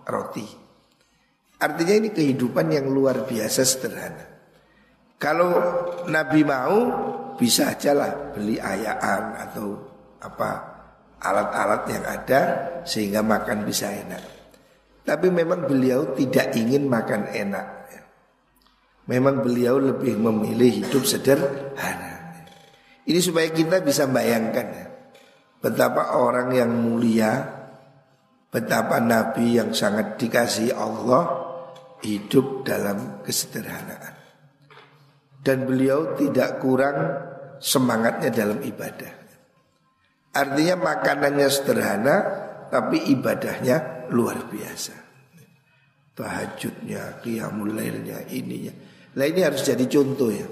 roti. 0.05 0.47
Artinya 1.65 1.95
ini 1.97 2.09
kehidupan 2.13 2.69
yang 2.69 2.93
luar 2.93 3.25
biasa 3.25 3.65
sederhana. 3.65 4.27
Kalau 5.17 5.51
Nabi 6.13 6.45
mau 6.45 6.79
bisa 7.41 7.73
aja 7.73 7.97
lah 7.97 8.13
beli 8.37 8.61
ayaan 8.61 9.23
atau 9.49 9.81
apa 10.21 10.74
alat-alat 11.25 11.83
yang 11.89 12.05
ada 12.05 12.41
sehingga 12.85 13.25
makan 13.25 13.65
bisa 13.65 13.89
enak. 13.89 14.23
Tapi 15.05 15.29
memang 15.33 15.65
beliau 15.65 16.13
tidak 16.13 16.53
ingin 16.57 16.89
makan 16.89 17.33
enak. 17.33 17.67
Memang 19.05 19.45
beliau 19.45 19.77
lebih 19.77 20.17
memilih 20.17 20.85
hidup 20.85 21.05
sederhana. 21.05 22.13
Ini 23.05 23.21
supaya 23.21 23.53
kita 23.53 23.85
bisa 23.85 24.09
bayangkan 24.09 24.65
ya, 24.65 24.87
betapa 25.61 26.17
orang 26.17 26.57
yang 26.57 26.73
mulia, 26.73 27.37
betapa 28.49 28.97
nabi 29.05 29.61
yang 29.61 29.77
sangat 29.77 30.17
dikasih 30.17 30.73
Allah 30.73 31.29
hidup 32.01 32.65
dalam 32.65 33.21
kesederhanaan. 33.21 34.17
Dan 35.45 35.69
beliau 35.69 36.17
tidak 36.17 36.65
kurang 36.65 36.97
semangatnya 37.61 38.33
dalam 38.33 38.65
ibadah. 38.65 39.24
Artinya 40.35 40.75
makanannya 40.75 41.47
sederhana 41.47 42.17
tapi 42.67 43.07
ibadahnya 43.15 44.11
luar 44.11 44.51
biasa. 44.51 44.95
Tahajudnya, 46.15 47.23
qiyamul 47.23 47.75
lailnya, 47.75 48.23
ininya. 48.31 48.75
Nah 49.15 49.27
ini 49.31 49.41
harus 49.47 49.63
jadi 49.63 49.87
contoh 49.87 50.31
ya. 50.31 50.47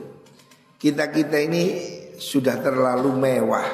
Kita-kita 0.78 1.38
ini 1.38 1.62
sudah 2.18 2.62
terlalu 2.62 3.10
mewah. 3.14 3.66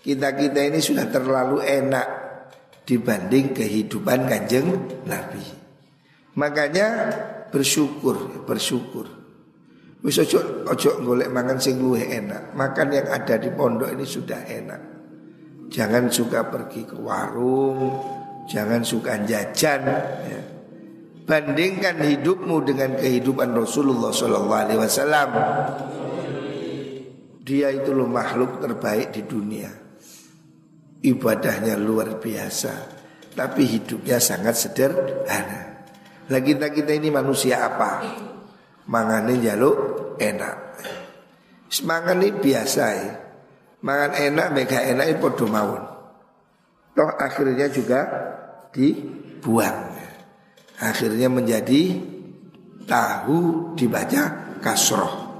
Kita-kita 0.00 0.60
ini 0.64 0.80
sudah 0.80 1.08
terlalu 1.12 1.60
enak 1.60 2.06
dibanding 2.88 3.52
kehidupan 3.52 4.24
kanjeng 4.24 4.68
Nabi. 5.04 5.44
Makanya 6.36 6.86
bersyukur, 7.52 8.48
bersyukur. 8.48 9.20
Wis 10.00 10.16
ojo 10.16 10.64
ojo 10.64 10.90
golek 11.04 11.28
mangan 11.28 11.60
sing 11.60 11.76
luwih 11.76 12.08
enak. 12.08 12.56
Makan 12.56 12.88
yang 12.88 13.08
ada 13.12 13.36
di 13.36 13.52
pondok 13.52 13.92
ini 13.92 14.08
sudah 14.08 14.48
enak. 14.48 14.89
Jangan 15.70 16.10
suka 16.10 16.50
pergi 16.50 16.82
ke 16.82 16.98
warung, 16.98 17.94
jangan 18.50 18.82
suka 18.82 19.22
jajan 19.22 19.82
ya. 20.26 20.42
Bandingkan 21.30 22.02
hidupmu 22.02 22.66
dengan 22.66 22.98
kehidupan 22.98 23.54
Rasulullah 23.54 24.10
Sallallahu 24.10 24.62
Alaihi 24.66 24.80
Wasallam. 24.82 25.30
Dia 27.46 27.70
itu 27.70 27.94
loh 27.94 28.10
makhluk 28.10 28.58
terbaik 28.58 29.14
di 29.14 29.22
dunia. 29.22 29.70
Ibadahnya 31.00 31.78
luar 31.78 32.18
biasa, 32.18 32.74
tapi 33.38 33.62
hidupnya 33.62 34.18
sangat 34.18 34.58
sederhana. 34.58 35.86
Lah 36.26 36.40
kita 36.42 36.74
kita 36.74 36.98
ini 36.98 37.14
manusia 37.14 37.62
apa? 37.62 38.02
Mangane 38.90 39.38
jaluk 39.38 39.78
enak. 40.18 40.56
Semangan 41.70 42.18
ini 42.18 42.34
biasa 42.34 42.84
ya. 42.90 43.12
Mangan 43.80 44.12
enak, 44.12 44.46
mega 44.52 44.78
enak 44.84 45.06
itu 45.08 45.18
podo 45.24 45.48
mawon. 45.48 45.84
Toh 46.92 47.10
akhirnya 47.16 47.66
juga 47.72 48.00
dibuang. 48.76 49.88
Akhirnya 50.80 51.28
menjadi 51.32 51.96
tahu 52.84 53.72
dibaca 53.76 54.56
kasroh. 54.60 55.32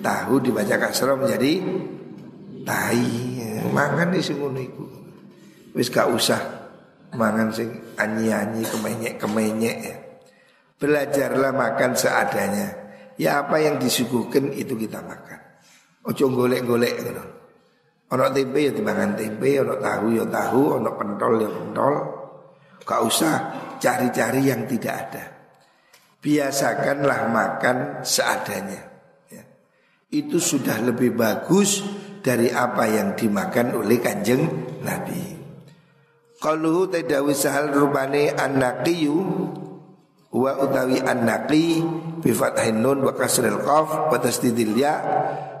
Tahu 0.00 0.34
dibaca 0.40 0.74
kasroh 0.80 1.20
menjadi 1.20 1.60
tai. 2.64 3.28
Mangan 3.68 4.08
di 4.08 4.20
iku. 4.24 4.84
Wis 5.76 5.92
gak 5.92 6.08
usah 6.08 6.40
mangan 7.14 7.52
sing 7.52 7.68
anyi-anyi 8.00 8.64
kemenyek-kemenyek 8.64 9.76
ya. 9.84 9.96
Belajarlah 10.80 11.52
makan 11.52 11.92
seadanya. 11.92 12.68
Ya 13.20 13.44
apa 13.44 13.60
yang 13.60 13.76
disuguhkan 13.76 14.56
itu 14.56 14.72
kita 14.80 15.04
makan. 15.04 15.49
Ojo 16.00 16.24
golek-golek 16.32 16.94
gitu. 17.04 17.24
Ono 18.10 18.24
tempe 18.34 18.58
ya 18.66 18.72
dimakan 18.74 19.14
tempe, 19.14 19.60
ono 19.60 19.78
tahu 19.78 20.06
ya 20.16 20.24
tahu, 20.26 20.62
ono 20.80 20.90
pentol 20.96 21.34
ya 21.38 21.50
pentol. 21.52 21.94
Gak 22.82 23.00
usah 23.06 23.34
cari-cari 23.78 24.50
yang 24.50 24.66
tidak 24.66 24.94
ada. 25.06 25.24
Biasakanlah 26.20 27.20
makan 27.30 27.76
seadanya. 28.02 28.82
Ya. 29.30 29.44
Itu 30.10 30.42
sudah 30.42 30.82
lebih 30.82 31.14
bagus 31.14 31.84
dari 32.20 32.50
apa 32.50 32.88
yang 32.88 33.14
dimakan 33.14 33.78
oleh 33.78 34.00
kanjeng 34.02 34.42
Nabi. 34.82 35.38
Kalau 36.40 36.88
tidak 36.88 37.20
wisahal 37.24 37.68
rubani 37.68 38.32
an-naqiyu 38.32 39.16
wa 40.32 40.52
utawi 40.56 40.98
an-naqi 41.04 41.84
fathin 42.22 42.80
nun 42.80 43.04
wa 43.04 43.12
kasril 43.12 43.60
tasdidil 44.08 44.72
ya 44.72 44.94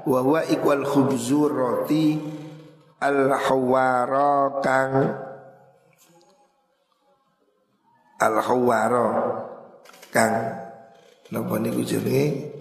wa 0.06 0.20
huwa 0.24 0.40
ikwal 0.48 0.84
khubzu 0.84 1.48
roti 1.48 2.16
al 3.00 3.32
hawara 3.32 4.60
kang 4.64 4.94
al 8.20 8.36
hawara 8.40 9.06
kang 10.12 10.34
napa 11.30 11.54
niku 11.62 11.82
jenenge? 11.86 12.58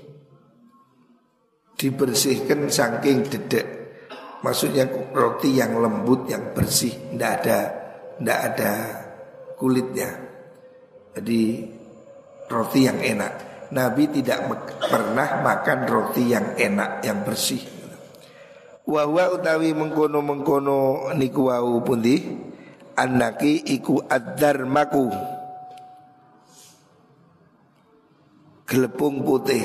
Dibersihkan 1.79 2.67
saking 2.67 3.23
dedek. 3.31 3.67
Maksudnya 4.43 4.87
roti 5.15 5.55
yang 5.55 5.79
lembut 5.79 6.27
yang 6.27 6.51
bersih 6.51 6.91
ndak 7.15 7.31
ada 7.43 7.59
ndak 8.19 8.39
ada 8.51 8.71
kulitnya. 9.55 10.11
Jadi 11.15 11.63
roti 12.51 12.79
yang 12.83 12.99
enak 12.99 13.48
Nabi 13.69 14.09
tidak 14.09 14.49
pernah 14.81 15.45
makan 15.45 15.79
roti 15.85 16.33
yang 16.33 16.57
enak 16.57 17.05
yang 17.05 17.21
bersih 17.21 17.79
Wahwa 18.89 19.37
utawi 19.37 19.77
mengkono 19.77 20.17
mengkono 20.25 21.13
niku 21.13 21.53
wau 21.53 21.77
pundi 21.85 22.17
anaki 22.97 23.61
iku 23.77 24.01
ad-darmaku 24.01 25.13
gelepung 28.65 29.21
putih. 29.21 29.61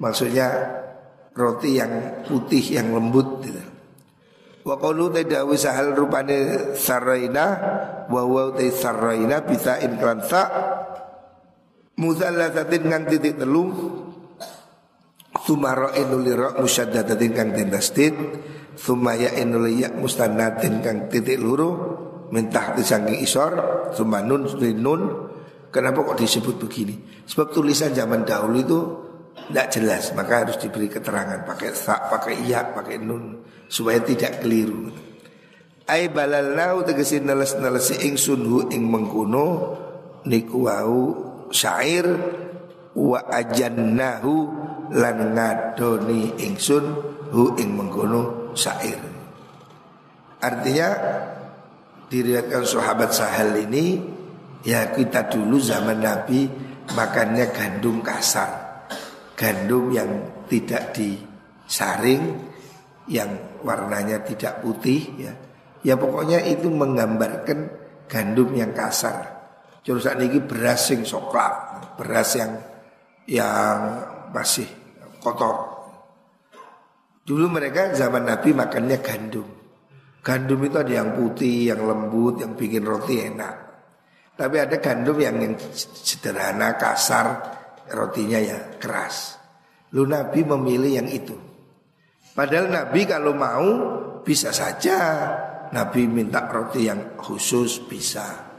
Maksudnya 0.00 0.48
roti 1.36 1.76
yang 1.76 2.24
putih 2.24 2.64
yang 2.80 2.96
lembut 2.96 3.44
gitu. 3.44 3.60
Wa 4.64 4.76
qalu 4.80 5.12
tadawi 5.12 5.60
sahal 5.60 5.92
rupane 5.92 6.72
saraina 6.80 7.44
wa 8.08 8.22
wa 8.24 8.56
ta 8.56 8.64
saraina 8.72 9.44
bisa 9.44 9.84
inklan 9.84 10.24
sa 10.24 10.42
muzallatatin 12.00 12.82
kang 12.88 13.04
titik 13.04 13.36
telu. 13.36 13.68
Sumara 15.40 15.94
inuli 15.94 16.34
ra 16.34 16.58
musyaddadatin 16.58 17.30
kang 17.32 17.50
tintastit 17.54 18.12
Sumaya 18.80 19.36
inuli 19.36 19.84
ya 19.84 19.92
mustanatin 19.92 20.80
kang 20.80 20.98
titik 21.12 21.36
luru. 21.36 22.00
Mintah 22.32 22.72
disangking 22.72 23.20
isor. 23.20 23.52
Sumanun 23.92 24.48
nun 24.80 25.02
Kenapa 25.70 26.02
kok 26.02 26.18
disebut 26.18 26.58
begini? 26.58 26.98
Sebab 27.30 27.54
tulisan 27.54 27.94
zaman 27.94 28.26
dahulu 28.26 28.56
itu 28.58 28.78
tidak 29.50 29.70
jelas. 29.70 30.10
Maka 30.16 30.46
harus 30.46 30.58
diberi 30.58 30.90
keterangan. 30.90 31.46
Pakai 31.46 31.70
sa, 31.76 32.10
pakai 32.10 32.42
iya, 32.42 32.74
pakai 32.74 32.98
nun. 32.98 33.44
Supaya 33.70 34.02
tidak 34.02 34.42
keliru. 34.42 34.90
Ai 35.86 36.10
balalnau 36.10 36.82
tegesin 36.82 37.26
neles-neles 37.26 38.02
ingsun 38.02 38.42
hu 38.46 38.58
ing 38.70 38.82
mengkuno. 38.82 39.46
Niku 40.26 40.66
wau 40.66 41.29
syair 41.50 42.06
wa 42.94 43.18
ajannahu 43.30 44.34
lan 44.94 45.34
ngadoni 45.34 46.34
ingsun 46.42 46.84
hu 47.30 47.54
ing 47.58 47.78
mengkono 47.78 48.54
syair. 48.58 48.98
Artinya 50.40 50.88
diriwayatkan 52.10 52.64
sahabat 52.64 53.12
Sahal 53.12 53.54
ini 53.60 54.00
ya 54.66 54.90
kita 54.90 55.28
dulu 55.28 55.60
zaman 55.60 56.00
Nabi 56.00 56.48
makannya 56.96 57.52
gandum 57.54 58.00
kasar. 58.02 58.82
Gandum 59.36 59.92
yang 59.94 60.08
tidak 60.50 60.92
disaring 60.96 62.40
yang 63.08 63.30
warnanya 63.64 64.20
tidak 64.24 64.60
putih 64.60 65.00
ya. 65.16 65.32
Ya 65.80 65.96
pokoknya 65.96 66.44
itu 66.44 66.68
menggambarkan 66.68 67.58
gandum 68.04 68.52
yang 68.52 68.76
kasar. 68.76 69.39
Jurusan 69.80 70.20
ini 70.20 70.44
beras 70.44 70.92
yang 70.92 71.02
coklat, 71.08 71.54
beras 71.96 72.36
yang 72.36 72.52
yang 73.24 73.78
masih 74.34 74.68
kotor. 75.24 75.80
Dulu 77.24 77.46
mereka 77.48 77.94
zaman 77.94 78.28
Nabi 78.28 78.52
makannya 78.52 78.98
gandum. 79.00 79.48
Gandum 80.20 80.60
itu 80.66 80.76
ada 80.76 80.92
yang 80.92 81.16
putih, 81.16 81.72
yang 81.72 81.80
lembut, 81.86 82.44
yang 82.44 82.52
bikin 82.52 82.84
roti 82.84 83.24
enak. 83.24 83.56
Tapi 84.36 84.56
ada 84.56 84.76
gandum 84.80 85.16
yang 85.20 85.36
sederhana, 85.72 86.76
kasar, 86.76 87.26
rotinya 87.92 88.40
ya 88.40 88.76
keras. 88.76 89.40
Lu 89.96 90.04
Nabi 90.04 90.44
memilih 90.44 91.00
yang 91.00 91.08
itu. 91.08 91.36
Padahal 92.36 92.68
Nabi 92.68 93.00
kalau 93.08 93.32
mau 93.32 93.68
bisa 94.20 94.52
saja 94.52 94.98
Nabi 95.72 96.04
minta 96.10 96.50
roti 96.50 96.88
yang 96.88 97.16
khusus 97.16 97.84
bisa. 97.86 98.49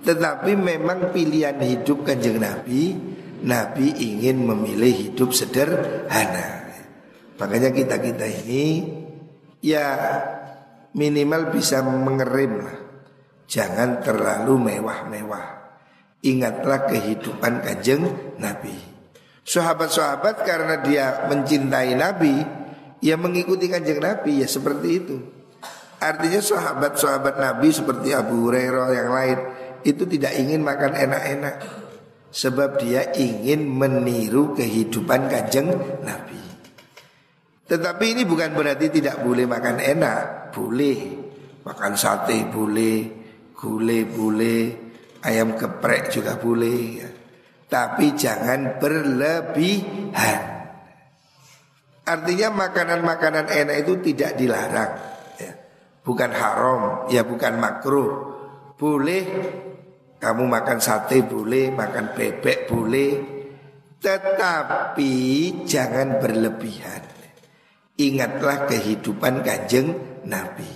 Tetapi 0.00 0.56
memang 0.56 1.12
pilihan 1.12 1.60
hidup 1.60 2.08
kanjeng 2.08 2.40
Nabi 2.40 3.10
Nabi 3.40 3.96
ingin 3.96 4.44
memilih 4.44 4.92
hidup 4.92 5.32
sederhana. 5.32 6.68
Makanya 7.40 7.72
kita-kita 7.72 8.28
ini 8.44 8.84
ya 9.64 9.96
minimal 10.92 11.48
bisa 11.48 11.80
mengerim 11.80 12.60
lah. 12.60 12.78
Jangan 13.48 14.04
terlalu 14.04 14.70
mewah-mewah. 14.70 15.46
Ingatlah 16.20 16.84
kehidupan 16.84 17.64
kanjeng 17.64 18.36
Nabi. 18.36 18.76
Sahabat-sahabat 19.40 20.44
karena 20.44 20.84
dia 20.84 21.24
mencintai 21.32 21.96
Nabi, 21.96 22.44
ya 23.00 23.16
mengikuti 23.16 23.72
kanjeng 23.72 24.04
Nabi 24.04 24.44
ya 24.44 24.46
seperti 24.46 24.88
itu. 24.92 25.16
Artinya 25.96 26.44
sahabat-sahabat 26.44 27.40
Nabi 27.40 27.72
seperti 27.72 28.12
Abu 28.12 28.46
Hurairah 28.46 28.88
yang 28.92 29.10
lain 29.10 29.38
itu 29.84 30.04
tidak 30.04 30.36
ingin 30.36 30.60
makan 30.60 30.92
enak-enak. 30.96 31.56
Sebab 32.30 32.78
dia 32.78 33.10
ingin 33.18 33.66
meniru 33.66 34.54
kehidupan 34.54 35.26
kanjeng 35.26 35.74
Nabi. 36.06 36.38
Tetapi 37.66 38.04
ini 38.18 38.22
bukan 38.26 38.54
berarti 38.54 38.90
tidak 38.90 39.22
boleh 39.22 39.46
makan 39.46 39.78
enak. 39.78 40.50
Boleh. 40.50 40.98
Makan 41.62 41.92
sate 41.94 42.46
boleh. 42.50 42.98
Gule 43.54 44.06
boleh. 44.06 44.62
Ayam 45.22 45.58
geprek 45.58 46.10
juga 46.10 46.34
boleh. 46.34 46.80
Ya. 46.98 47.10
Tapi 47.70 48.14
jangan 48.18 48.78
berlebihan. 48.82 50.42
Artinya 52.02 52.48
makanan-makanan 52.50 53.46
enak 53.46 53.76
itu 53.86 54.02
tidak 54.10 54.34
dilarang. 54.34 54.92
Ya. 55.38 55.52
Bukan 56.02 56.30
haram. 56.34 57.06
Ya 57.10 57.22
bukan 57.22 57.54
makruh. 57.58 58.10
Boleh 58.74 59.22
kamu 60.20 60.44
makan 60.44 60.78
sate 60.84 61.24
boleh, 61.24 61.72
makan 61.72 62.12
bebek 62.12 62.68
boleh, 62.68 63.10
tetapi 63.96 65.14
jangan 65.64 66.20
berlebihan. 66.20 67.02
Ingatlah 67.96 68.68
kehidupan 68.68 69.40
kanjeng 69.40 69.96
Nabi 70.28 70.68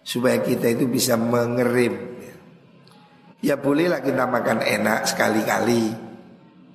supaya 0.00 0.40
kita 0.40 0.72
itu 0.72 0.88
bisa 0.88 1.20
mengerim. 1.20 2.08
Ya 3.40 3.56
bolehlah 3.56 4.04
kita 4.04 4.28
makan 4.28 4.60
enak 4.60 5.08
sekali-kali, 5.08 5.92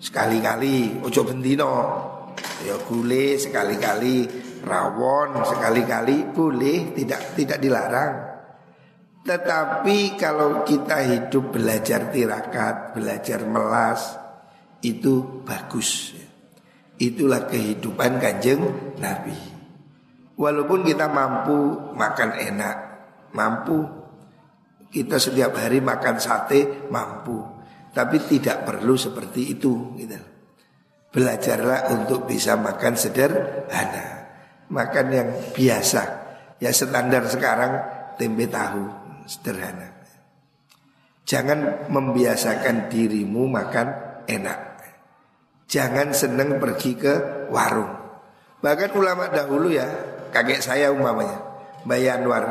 sekali-kali, 0.01 1.01
ojo 1.05 1.21
bendino, 1.21 1.73
ya 2.65 2.77
gule 2.85 3.37
sekali-kali, 3.37 4.25
rawon 4.65 5.45
sekali-kali 5.45 6.25
boleh, 6.33 6.93
tidak 6.97 7.37
tidak 7.37 7.57
dilarang. 7.61 8.34
Tetapi 9.25 10.21
kalau 10.21 10.61
kita 10.61 11.01
hidup 11.01 11.57
belajar 11.57 12.13
tirakat, 12.13 12.93
belajar 12.93 13.41
melas 13.49 14.21
Itu 14.85 15.41
bagus. 15.41 16.13
Itulah 17.01 17.49
kehidupan 17.49 18.21
kanjeng 18.21 18.61
Nabi. 19.01 19.33
Walaupun 20.38 20.85
kita 20.85 21.09
mampu 21.09 21.89
makan 21.97 22.38
enak 22.38 22.75
Mampu. 23.33 23.81
Kita 24.93 25.17
setiap 25.17 25.57
hari 25.57 25.81
makan 25.81 26.21
sate 26.21 26.88
mampu. 26.93 27.41
Tapi 27.91 28.21
tidak 28.29 28.63
perlu 28.63 28.93
seperti 28.93 29.57
itu 29.57 29.97
gitu. 29.97 30.21
Belajarlah 31.09 31.91
untuk 31.97 32.29
bisa 32.29 32.55
makan 32.61 32.93
sederhana. 32.93 34.05
Makan 34.69 35.07
yang 35.09 35.29
biasa. 35.51 36.03
Ya 36.61 36.69
standar 36.71 37.25
sekarang 37.27 37.73
tempe 38.15 38.47
tahu 38.47 39.04
sederhana. 39.25 39.91
Jangan 41.25 41.89
membiasakan 41.89 42.88
dirimu 42.89 43.49
makan 43.49 43.88
enak. 44.29 44.59
Jangan 45.65 46.13
senang 46.13 46.61
pergi 46.61 46.93
ke 46.93 47.13
warung. 47.49 47.89
Bahkan 48.61 48.93
ulama 48.93 49.29
dahulu 49.33 49.73
ya, 49.73 49.85
kakek 50.29 50.61
saya 50.61 50.93
umpamanya, 50.93 51.41
Mbak 51.89 51.99
Yanwar, 52.01 52.45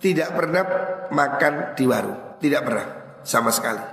tidak 0.00 0.32
pernah 0.32 0.64
makan 1.12 1.76
di 1.76 1.84
warung, 1.84 2.40
tidak 2.40 2.62
pernah 2.64 2.86
sama 3.24 3.52
sekali. 3.52 3.84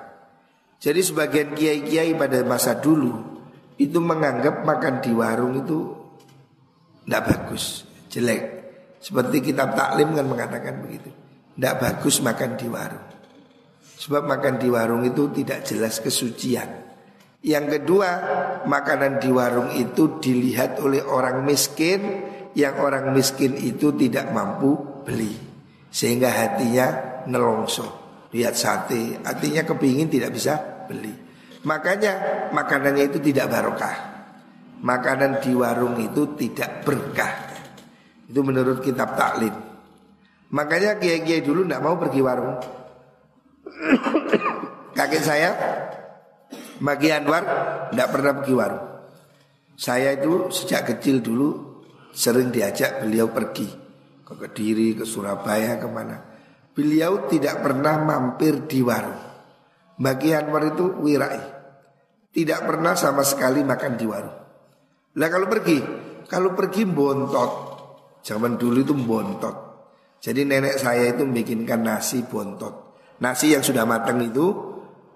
Jadi 0.80 1.00
sebagian 1.00 1.56
kiai-kiai 1.56 2.12
pada 2.16 2.44
masa 2.44 2.80
dulu 2.80 3.40
itu 3.80 4.00
menganggap 4.00 4.68
makan 4.68 5.00
di 5.00 5.12
warung 5.16 5.64
itu 5.64 5.80
tidak 7.04 7.24
bagus, 7.28 7.88
jelek. 8.12 8.44
Seperti 9.04 9.52
kitab 9.52 9.76
taklim 9.76 10.16
kan 10.16 10.28
mengatakan 10.28 10.80
begitu. 10.80 11.12
Tidak 11.54 11.76
bagus 11.78 12.18
makan 12.26 12.58
di 12.58 12.66
warung. 12.66 13.08
Sebab 13.94 14.26
makan 14.26 14.58
di 14.58 14.68
warung 14.74 15.06
itu 15.06 15.30
tidak 15.30 15.62
jelas 15.70 16.02
kesucian. 16.02 16.82
Yang 17.44 17.78
kedua 17.80 18.10
Makanan 18.64 19.20
di 19.20 19.28
warung 19.30 19.70
itu 19.76 20.18
dilihat 20.18 20.80
oleh 20.80 21.04
orang 21.04 21.46
miskin 21.46 22.02
Yang 22.58 22.76
orang 22.82 23.14
miskin 23.14 23.54
itu 23.54 23.94
tidak 23.94 24.34
mampu 24.34 24.74
beli. 25.06 25.38
Sehingga 25.94 26.34
hatinya 26.34 27.22
nelongso. 27.30 27.86
Lihat 28.34 28.56
sate 28.58 29.22
Artinya 29.22 29.62
kepingin 29.62 30.10
tidak 30.10 30.34
bisa 30.34 30.58
beli. 30.90 31.14
Makanya 31.70 32.14
makanannya 32.50 33.14
itu 33.14 33.22
tidak 33.22 33.46
barokah. 33.54 33.98
Makanan 34.84 35.40
di 35.40 35.54
warung 35.54 35.96
itu 36.02 36.34
tidak 36.34 36.82
berkah. 36.82 37.34
Itu 38.28 38.42
menurut 38.42 38.82
kitab 38.82 39.16
taklim 39.16 39.73
Makanya 40.54 41.02
kiai-kiai 41.02 41.42
dulu 41.42 41.66
tidak 41.66 41.82
mau 41.82 41.98
pergi 41.98 42.22
warung. 42.22 42.62
Kakek 44.98 45.24
saya, 45.26 45.50
Magi 46.78 47.10
Anwar, 47.10 47.44
tidak 47.90 48.08
pernah 48.14 48.32
pergi 48.38 48.54
warung. 48.54 48.86
Saya 49.74 50.14
itu 50.14 50.54
sejak 50.54 50.94
kecil 50.94 51.26
dulu 51.26 51.82
sering 52.14 52.54
diajak 52.54 53.02
beliau 53.02 53.34
pergi 53.34 53.66
ke 54.22 54.34
Kediri, 54.38 54.94
ke 54.94 55.10
Surabaya, 55.10 55.82
ke 55.82 55.90
mana. 55.90 56.22
Beliau 56.74 57.26
tidak 57.26 57.66
pernah 57.66 57.98
mampir 57.98 58.70
di 58.70 58.86
warung. 58.86 59.18
Magi 59.98 60.38
Anwar 60.38 60.70
itu 60.70 60.86
wirai. 61.02 61.42
Tidak 62.34 62.60
pernah 62.66 62.94
sama 62.94 63.26
sekali 63.26 63.66
makan 63.66 63.94
di 63.98 64.06
warung. 64.06 64.38
Lah 65.18 65.30
kalau 65.34 65.50
pergi, 65.50 65.78
kalau 66.30 66.54
pergi 66.54 66.86
bontot. 66.86 67.52
Zaman 68.22 68.58
dulu 68.58 68.78
itu 68.82 68.94
bontot. 68.94 69.73
Jadi 70.24 70.48
nenek 70.48 70.80
saya 70.80 71.12
itu 71.12 71.28
membikinkan 71.28 71.84
nasi 71.84 72.24
bontot. 72.24 72.96
Nasi 73.20 73.52
yang 73.52 73.60
sudah 73.60 73.84
matang 73.84 74.24
itu 74.24 74.56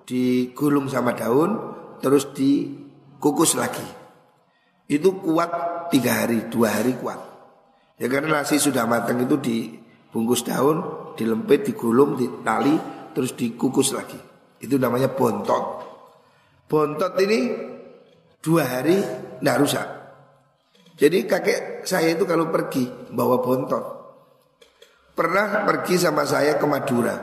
digulung 0.03 0.91
sama 0.91 1.15
daun, 1.15 1.55
terus 2.03 2.35
dikukus 2.35 3.55
lagi. 3.55 3.87
Itu 4.91 5.15
kuat 5.23 5.51
tiga 5.95 6.27
hari, 6.27 6.51
dua 6.51 6.75
hari 6.75 6.99
kuat. 6.99 7.19
Ya 7.95 8.11
karena 8.11 8.43
nasi 8.43 8.59
sudah 8.59 8.83
matang 8.83 9.23
itu 9.23 9.39
dibungkus 9.39 10.43
daun, 10.43 10.83
dilempit, 11.15 11.71
digulung, 11.71 12.19
ditali, 12.19 12.75
terus 13.15 13.31
dikukus 13.31 13.95
lagi. 13.95 14.19
Itu 14.59 14.75
namanya 14.75 15.07
bontot. 15.15 15.87
Bontot 16.67 17.15
ini 17.23 17.39
Dua 18.47 18.63
hari 18.63 18.95
tidak 19.41 19.57
rusak. 19.59 19.87
Jadi 20.97 21.27
kakek 21.27 21.83
saya 21.83 22.15
itu 22.15 22.23
kalau 22.23 22.47
pergi 22.47 22.87
bawa 23.11 23.41
bontot. 23.41 23.96
Pernah 25.17 25.65
pergi 25.65 25.97
sama 25.97 26.29
saya 26.29 26.61
ke 26.61 26.65
Madura. 26.69 27.17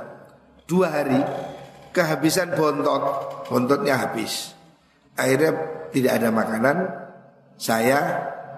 Dua 0.66 0.90
hari 0.90 1.22
kehabisan 1.94 2.58
bontot. 2.58 3.02
Bontotnya 3.46 4.02
habis. 4.02 4.50
Akhirnya 5.14 5.54
tidak 5.94 6.12
ada 6.18 6.28
makanan. 6.34 6.76
Saya, 7.54 7.98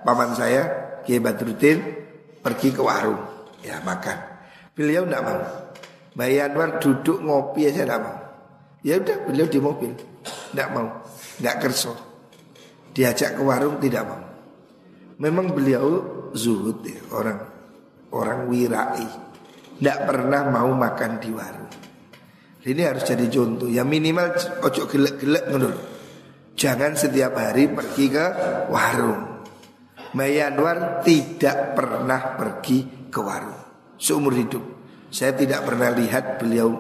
paman 0.09 0.33
saya, 0.33 0.65
Kiai 1.05 1.21
Badruddin 1.21 1.85
pergi 2.41 2.73
ke 2.73 2.81
warung. 2.81 3.21
Ya 3.61 3.77
makan. 3.85 4.17
Beliau 4.73 5.05
tidak 5.05 5.21
mau. 5.21 5.41
Mbak 6.17 6.29
Yanwar 6.33 6.71
duduk 6.81 7.21
ngopi 7.21 7.69
aja 7.69 7.85
tidak 7.85 8.01
mau. 8.01 8.17
Ya 8.81 8.97
udah 8.97 9.17
beliau 9.29 9.47
di 9.53 9.61
mobil. 9.61 9.93
Tidak 10.25 10.69
mau. 10.73 11.05
Tidak 11.37 11.57
kerso. 11.61 11.93
Diajak 12.97 13.37
ke 13.37 13.43
warung 13.45 13.77
tidak 13.85 14.09
mau. 14.09 14.23
Memang 15.21 15.53
beliau 15.53 16.01
zuhud 16.33 16.81
ya, 16.89 16.97
orang 17.13 17.41
orang 18.17 18.49
wirai. 18.49 19.26
Tidak 19.77 19.99
pernah 20.09 20.49
mau 20.49 20.73
makan 20.73 21.13
di 21.21 21.31
warung. 21.33 21.73
Ini 22.67 22.83
harus 22.83 23.05
jadi 23.07 23.29
contoh. 23.31 23.71
Ya 23.71 23.87
minimal 23.87 24.35
ojo 24.65 24.83
gelek-gelek 24.91 25.45
menurut. 25.53 25.85
Jangan 26.57 26.97
setiap 26.97 27.37
hari 27.37 27.69
pergi 27.69 28.07
ke 28.09 28.27
warung. 28.73 29.45
Mayanwar 30.17 31.05
tidak 31.05 31.77
pernah 31.77 32.35
pergi 32.41 33.11
ke 33.13 33.21
warung 33.21 33.67
seumur 33.97 34.37
hidup. 34.37 34.63
Saya 35.09 35.33
tidak 35.33 35.65
pernah 35.65 35.93
lihat 35.93 36.41
beliau 36.41 36.73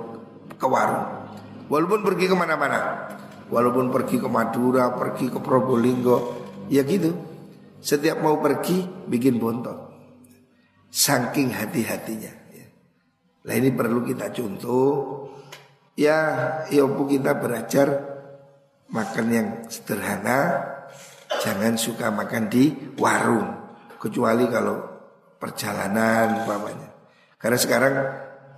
ke 0.56 0.66
warung. 0.68 1.28
Walaupun 1.66 2.04
pergi 2.04 2.30
ke 2.30 2.36
mana-mana. 2.36 3.10
Walaupun 3.46 3.94
pergi 3.94 4.18
ke 4.18 4.28
Madura, 4.28 4.92
pergi 4.94 5.30
ke 5.30 5.38
Probolinggo. 5.40 6.46
Ya 6.68 6.82
gitu. 6.82 7.14
Setiap 7.80 8.20
mau 8.20 8.38
pergi 8.42 8.82
bikin 9.06 9.38
bontot. 9.38 9.78
Saking 10.90 11.54
hati-hatinya. 11.54 12.45
Nah 13.46 13.54
ini 13.54 13.70
perlu 13.70 14.02
kita 14.02 14.34
contoh. 14.34 14.94
Ya, 15.96 16.18
yopu 16.68 17.08
ya 17.08 17.10
kita 17.16 17.32
belajar 17.40 17.88
makan 18.90 19.26
yang 19.32 19.48
sederhana. 19.70 20.60
Jangan 21.40 21.78
suka 21.78 22.10
makan 22.10 22.50
di 22.50 22.74
warung. 22.98 23.48
Kecuali 23.96 24.44
kalau 24.50 24.76
perjalanan 25.38 26.42
umpamanya. 26.42 26.90
Karena 27.38 27.58
sekarang 27.58 27.94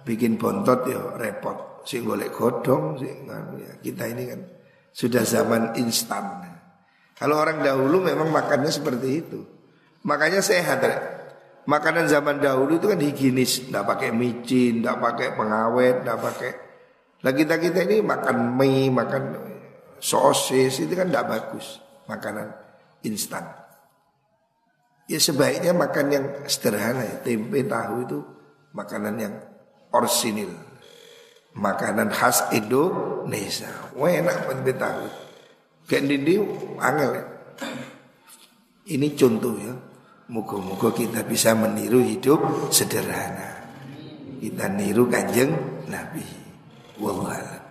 bikin 0.03 0.41
bontot 0.41 0.89
ya 0.89 1.14
repot. 1.20 1.84
Sing 1.86 2.05
golek 2.05 2.34
godong, 2.34 2.99
sing 3.01 3.24
ya, 3.28 3.72
kita 3.80 4.05
ini 4.12 4.28
kan 4.28 4.41
sudah 4.93 5.22
zaman 5.22 5.78
instan. 5.78 6.43
Kalau 7.18 7.39
orang 7.39 7.62
dahulu 7.62 8.03
memang 8.03 8.30
makannya 8.30 8.70
seperti 8.70 9.09
itu. 9.11 9.41
Makanya 10.07 10.39
sehat. 10.39 10.80
Makanan 11.69 12.09
zaman 12.09 12.41
dahulu 12.41 12.81
itu 12.81 12.89
kan 12.89 12.97
higienis, 12.97 13.69
tidak 13.69 13.85
pakai 13.93 14.09
micin, 14.09 14.81
tidak 14.81 15.05
pakai 15.05 15.37
pengawet, 15.37 16.01
tidak 16.01 16.19
pakai. 16.25 16.51
Nah 17.21 17.33
kita 17.37 17.61
kita 17.61 17.85
ini 17.85 18.01
makan 18.01 18.57
mie, 18.57 18.89
makan 18.89 19.23
sosis 20.01 20.81
itu 20.81 20.97
kan 20.97 21.12
tidak 21.12 21.29
bagus, 21.29 21.77
makanan 22.09 22.57
instan. 23.05 23.45
Ya 25.12 25.21
sebaiknya 25.21 25.77
makan 25.77 26.07
yang 26.09 26.25
sederhana 26.49 27.05
ya, 27.05 27.21
tempe 27.21 27.61
tahu 27.69 27.95
itu 28.01 28.19
makanan 28.73 29.14
yang 29.21 29.35
orsinil, 29.93 30.57
makanan 31.53 32.09
khas 32.09 32.49
Indonesia. 32.49 33.69
Wah 33.93 34.09
enak 34.09 34.49
tempe 34.49 34.73
tahu. 34.73 35.05
Kayak 35.85 36.16
dindi 36.16 36.41
angel 36.81 37.11
ya. 37.12 37.25
Ini 38.89 39.09
contoh 39.21 39.53
ya. 39.61 39.88
Moga-moga 40.29 40.93
kita 40.93 41.24
bisa 41.24 41.57
meniru 41.57 42.05
hidup 42.05 42.68
sederhana. 42.68 43.64
Kita 44.45 44.68
niru 44.68 45.09
kanjeng 45.09 45.57
Nabi. 45.89 46.24
Wallahualam. 47.01 47.68